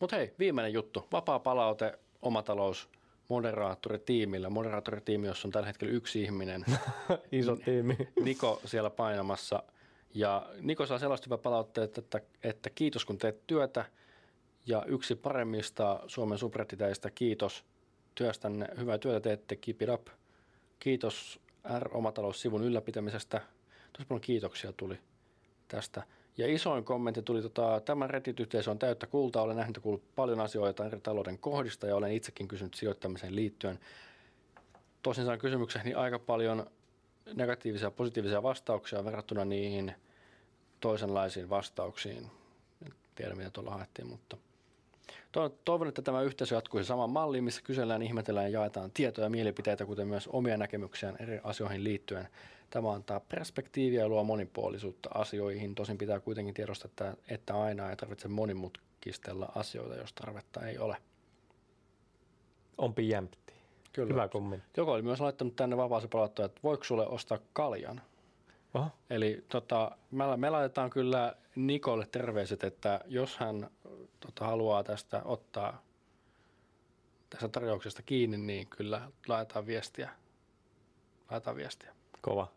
Mutta 0.00 0.16
hei, 0.16 0.34
viimeinen 0.38 0.72
juttu. 0.72 1.06
Vapaa 1.12 1.38
palaute, 1.38 1.98
omatalous, 2.22 2.88
moderaattoritiimillä. 3.28 4.50
Moderaattoritiimi, 4.50 5.26
jossa 5.26 5.48
on 5.48 5.52
tällä 5.52 5.66
hetkellä 5.66 5.92
yksi 5.92 6.22
ihminen. 6.22 6.64
Iso 7.32 7.56
tiimi. 7.56 7.96
Niko 8.22 8.60
siellä 8.64 8.90
painamassa. 8.90 9.62
Ja 10.14 10.46
Niko 10.60 10.86
saa 10.86 10.98
sellaista 10.98 11.26
hyvää 11.26 11.38
palautteet, 11.38 11.98
että, 11.98 12.20
että 12.42 12.70
kiitos 12.70 13.04
kun 13.04 13.18
teet 13.18 13.46
työtä. 13.46 13.84
Ja 14.66 14.84
yksi 14.86 15.14
paremmista 15.14 16.00
Suomen 16.06 16.38
subrettiteistä, 16.38 17.10
kiitos 17.10 17.64
työstänne. 18.14 18.68
Hyvää 18.78 18.98
työtä 18.98 19.20
teette, 19.20 19.56
keep 19.56 19.82
it 19.82 19.88
up. 19.88 20.06
Kiitos 20.78 21.40
R-omatalous-sivun 21.78 22.64
ylläpitämisestä. 22.64 23.40
Tosi 23.92 24.08
paljon 24.08 24.20
kiitoksia 24.20 24.72
tuli 24.72 24.98
tästä. 25.68 26.02
Ja 26.40 26.54
isoin 26.54 26.84
kommentti 26.84 27.22
tuli, 27.22 27.42
tota, 27.42 27.80
tämä 27.84 28.06
Reddit-yhteisö 28.06 28.70
on 28.70 28.78
täyttä 28.78 29.06
kultaa, 29.06 29.42
olen 29.42 29.56
nähnyt 29.56 29.78
kuullut 29.78 30.14
paljon 30.14 30.40
asioita 30.40 30.86
eri 30.86 31.00
talouden 31.00 31.38
kohdista 31.38 31.86
ja 31.86 31.96
olen 31.96 32.12
itsekin 32.12 32.48
kysynyt 32.48 32.74
sijoittamiseen 32.74 33.36
liittyen. 33.36 33.78
Tosin 35.02 35.24
saan 35.24 35.38
kysymykseni 35.38 35.94
aika 35.94 36.18
paljon 36.18 36.66
negatiivisia 37.34 37.86
ja 37.86 37.90
positiivisia 37.90 38.42
vastauksia 38.42 39.04
verrattuna 39.04 39.44
niihin 39.44 39.92
toisenlaisiin 40.80 41.50
vastauksiin. 41.50 42.26
En 42.86 42.94
tiedä, 43.14 43.34
mitä 43.34 43.50
tuolla 43.50 43.70
haettiin, 43.70 44.08
mutta 44.08 44.36
toivon, 45.64 45.88
että 45.88 46.02
tämä 46.02 46.22
yhteisö 46.22 46.54
jatkuisi 46.54 46.88
saman 46.88 47.10
malliin, 47.10 47.44
missä 47.44 47.62
kysellään, 47.62 48.02
ihmetellään 48.02 48.52
ja 48.52 48.60
jaetaan 48.60 48.90
tietoja 48.90 49.24
ja 49.24 49.30
mielipiteitä, 49.30 49.86
kuten 49.86 50.08
myös 50.08 50.28
omia 50.28 50.56
näkemyksiään 50.56 51.16
eri 51.20 51.40
asioihin 51.44 51.84
liittyen– 51.84 52.28
Tämä 52.70 52.92
antaa 52.92 53.20
perspektiiviä 53.20 54.00
ja 54.00 54.08
luo 54.08 54.24
monipuolisuutta 54.24 55.10
asioihin. 55.14 55.74
Tosin 55.74 55.98
pitää 55.98 56.20
kuitenkin 56.20 56.54
tiedostaa, 56.54 56.88
että, 56.88 57.14
että 57.28 57.60
aina 57.60 57.90
ei 57.90 57.96
tarvitse 57.96 58.28
monimutkistella 58.28 59.52
asioita, 59.54 59.94
jos 59.94 60.12
tarvetta 60.12 60.66
ei 60.66 60.78
ole. 60.78 60.96
Ompi 62.78 63.08
jämpti. 63.08 63.54
Kyllä. 63.92 64.12
Hyvä 64.12 64.28
kommentti. 64.28 64.68
Joku 64.76 64.90
oli 64.90 65.02
myös 65.02 65.20
laittanut 65.20 65.56
tänne 65.56 65.76
vapaaseen 65.76 66.10
palauttaa, 66.10 66.46
että 66.46 66.60
voiko 66.62 66.84
sulle 66.84 67.06
ostaa 67.06 67.38
kaljan? 67.52 68.00
Aha. 68.74 68.90
Eli 69.10 69.44
tota, 69.48 69.96
me, 70.10 70.36
me 70.36 70.50
laitetaan 70.50 70.90
kyllä 70.90 71.36
Nikolle 71.56 72.06
terveiset, 72.06 72.64
että 72.64 73.00
jos 73.06 73.36
hän 73.36 73.70
tota, 74.20 74.44
haluaa 74.44 74.84
tästä 74.84 75.22
ottaa 75.24 75.82
tästä 77.30 77.48
tarjouksesta 77.48 78.02
kiinni, 78.02 78.36
niin 78.36 78.66
kyllä 78.66 79.10
laitetaan 79.28 79.66
viestiä. 79.66 80.10
Laitetaan 81.30 81.56
viestiä. 81.56 81.94
Kova. 82.20 82.52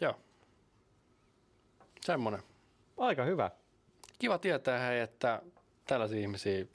Joo. 0.00 0.14
Semmoinen. 2.00 2.42
Aika 2.96 3.24
hyvä. 3.24 3.50
Kiva 4.18 4.38
tietää, 4.38 4.78
hei, 4.78 5.00
että 5.00 5.42
tällaisia 5.86 6.20
ihmisiä 6.20 6.66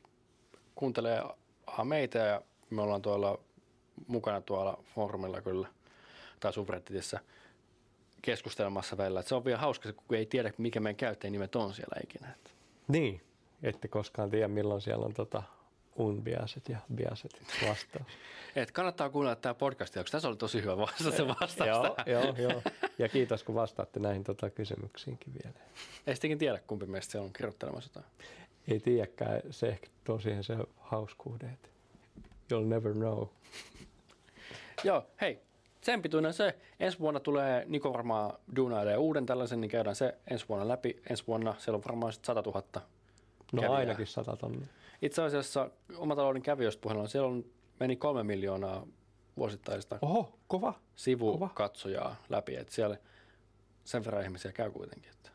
kuuntelee 0.75 1.21
meitä 1.83 2.19
ja 2.19 2.41
me 2.69 2.81
ollaan 2.81 3.01
tuolla 3.01 3.39
mukana 4.07 4.41
tuolla 4.41 4.83
foorumilla 4.95 5.41
kyllä 5.41 5.67
tai 6.39 6.53
subredditissä 6.53 7.19
keskustelemassa 8.25 8.97
välillä. 8.97 9.19
Et 9.19 9.27
se 9.27 9.35
on 9.35 9.45
vielä 9.45 9.59
hauska, 9.59 9.93
kun 9.93 10.17
ei 10.17 10.25
tiedä, 10.25 10.53
mikä 10.57 10.79
meidän 10.79 10.95
käyttäjänimet 10.95 11.55
on 11.55 11.73
siellä 11.73 12.01
ikinä. 12.03 12.35
Niin, 12.87 13.21
ette 13.63 13.87
koskaan 13.87 14.29
tiedä, 14.29 14.47
milloin 14.47 14.81
siellä 14.81 15.05
on 15.05 15.13
tota 15.13 15.43
unbiaset 15.95 16.69
ja 16.69 16.77
biaset 16.95 17.43
vastaus. 17.69 18.07
Et 18.55 18.71
kannattaa 18.71 19.09
kuunnella 19.09 19.35
tämä 19.35 19.53
podcast, 19.53 19.93
koska 19.93 20.11
tässä 20.11 20.27
oli 20.27 20.37
tosi 20.37 20.61
hyvä 20.61 20.77
vastaus, 20.77 21.15
vastaus 21.41 21.69
joo, 21.69 21.95
joo, 22.05 22.35
joo, 22.37 22.61
ja 22.99 23.09
kiitos 23.09 23.43
kun 23.43 23.55
vastaatte 23.55 23.99
näihin 23.99 24.23
tota 24.23 24.49
kysymyksiinkin 24.49 25.33
vielä. 25.43 25.59
Ei 26.07 26.15
sittenkin 26.15 26.37
tiedä, 26.37 26.59
kumpi 26.67 26.85
meistä 26.85 27.11
se 27.11 27.19
on 27.19 27.33
kirjoittelemassa 27.33 27.89
jotain. 27.89 28.05
Ei 28.67 28.79
tiedäkään, 28.79 29.41
se 29.49 29.67
ehkä 29.67 29.87
tosiaan 30.03 30.43
se 30.43 30.57
hauskuuden, 30.77 31.49
että 31.49 31.69
you'll 32.53 32.65
never 32.67 32.93
know. 32.93 33.27
joo, 34.83 35.07
hei, 35.21 35.39
sen 35.85 36.01
pituinen 36.01 36.33
se. 36.33 36.57
Ensi 36.79 36.99
vuonna 36.99 37.19
tulee 37.19 37.65
Niko 37.67 37.93
varmaan 37.93 38.33
duunailee 38.55 38.97
uuden 38.97 39.25
tällaisen, 39.25 39.61
niin 39.61 39.71
käydään 39.71 39.95
se 39.95 40.17
ensi 40.31 40.45
vuonna 40.49 40.67
läpi. 40.67 41.01
Ensi 41.09 41.23
vuonna 41.27 41.55
siellä 41.57 41.77
on 41.77 41.83
varmaan 41.85 42.13
100 42.13 42.41
000 42.41 42.63
No 43.51 43.61
kävijää. 43.61 43.77
ainakin 43.77 44.07
100 44.07 44.37
tonnia. 44.37 44.67
Itse 45.01 45.21
asiassa 45.21 45.69
omatalouden 45.97 46.41
kävijöistä 46.41 46.81
puheella, 46.81 47.07
siellä 47.07 47.29
on, 47.29 47.45
meni 47.79 47.95
kolme 47.95 48.23
miljoonaa 48.23 48.87
vuosittaista 49.37 49.99
Oho, 50.01 50.37
kova. 50.47 50.73
sivukatsojaa 50.95 52.03
kova. 52.09 52.15
läpi. 52.29 52.55
Että 52.55 52.73
siellä 52.73 52.97
sen 53.83 54.05
verran 54.05 54.23
ihmisiä 54.23 54.51
käy 54.51 54.71
kuitenkin. 54.71 55.11
Että 55.11 55.29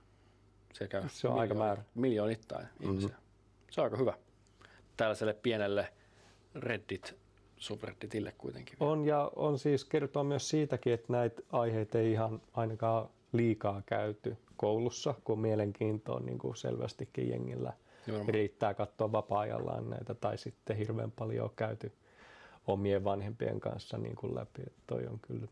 siellä 0.75 0.91
käy 0.91 1.03
se 1.09 1.29
on 1.29 1.39
aika 1.41 1.55
määrä. 1.55 1.83
Miljoonittain 1.95 2.65
mm-hmm. 2.65 2.91
ihmisiä. 2.91 3.17
Se 3.71 3.81
on 3.81 3.85
aika 3.85 3.97
hyvä. 3.97 4.15
Tällaiselle 4.97 5.35
pienelle 5.35 5.93
Reddit 6.55 7.19
subredditille 7.61 8.33
kuitenkin. 8.38 8.77
On 8.81 9.05
ja 9.05 9.31
on 9.37 9.59
siis 9.59 9.85
kertoa 9.85 10.25
myös 10.25 10.49
siitäkin, 10.49 10.92
että 10.92 11.12
näitä 11.12 11.42
aiheita 11.53 11.99
ei 11.99 12.12
ihan 12.12 12.40
ainakaan 12.53 13.09
liikaa 13.33 13.83
käyty 13.87 14.37
koulussa, 14.57 15.14
kun 15.25 15.40
mielenkiinto 15.40 16.14
on 16.14 16.27
niin 16.27 16.38
kuin 16.38 16.57
selvästikin 16.57 17.29
jengillä– 17.29 17.73
Nimenomaan. 18.07 18.35
riittää 18.35 18.75
katsoa 18.75 19.12
vapaa-ajallaan 19.12 19.90
näitä 19.90 20.14
tai 20.14 20.38
sitten 20.38 20.77
hirveän 20.77 21.11
paljon 21.11 21.44
on 21.44 21.55
käyty 21.57 21.92
omien 22.66 23.05
vanhempien 23.05 23.61
kanssa 23.61 23.99
niin 23.99 24.16
kuin 24.16 24.35
läpi. 24.35 24.62
Että 24.66 24.83
toi 24.87 25.07
on 25.07 25.20
kyllä 25.20 25.46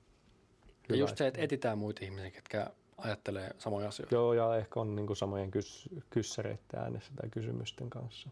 ja 0.89 0.97
just 0.97 1.17
se, 1.17 1.27
että 1.27 1.41
etitään 1.41 1.79
muita 1.79 2.05
ihmisiä, 2.05 2.31
ketkä 2.31 2.71
ajattelee 2.99 3.51
samoja 3.59 3.89
asioita. 3.89 4.15
Joo, 4.15 4.33
ja 4.33 4.57
ehkä 4.57 4.81
on 4.81 4.97
niin 4.97 5.07
kuin 5.07 5.17
samojen 5.17 5.51
kys- 5.51 5.89
kyssäreiden 6.11 6.81
äänessä 6.81 7.13
tai 7.21 7.31
kysymysten 7.31 7.91
kanssa. 7.91 8.29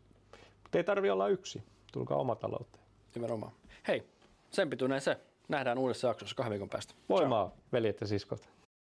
Mutta 0.63 0.79
ei 0.79 0.85
tarvi 0.85 1.11
olla 1.11 1.29
yksi. 1.29 1.63
Tulkaa 1.93 2.19
oma 2.19 2.35
talouteen. 2.35 2.86
Nimenomaan. 3.17 3.53
Hei, 3.89 4.03
sen 4.51 4.71
pituinen 4.71 5.01
se. 5.01 5.17
Nähdään 5.49 5.79
uudessa 5.79 6.09
jaksossa 6.09 6.35
kahden 6.35 6.51
viikon 6.51 6.69
päästä. 6.69 6.95
Voimaa, 7.09 7.51
veljet 7.73 8.01
ja 8.01 8.07
siskot. 8.07 8.49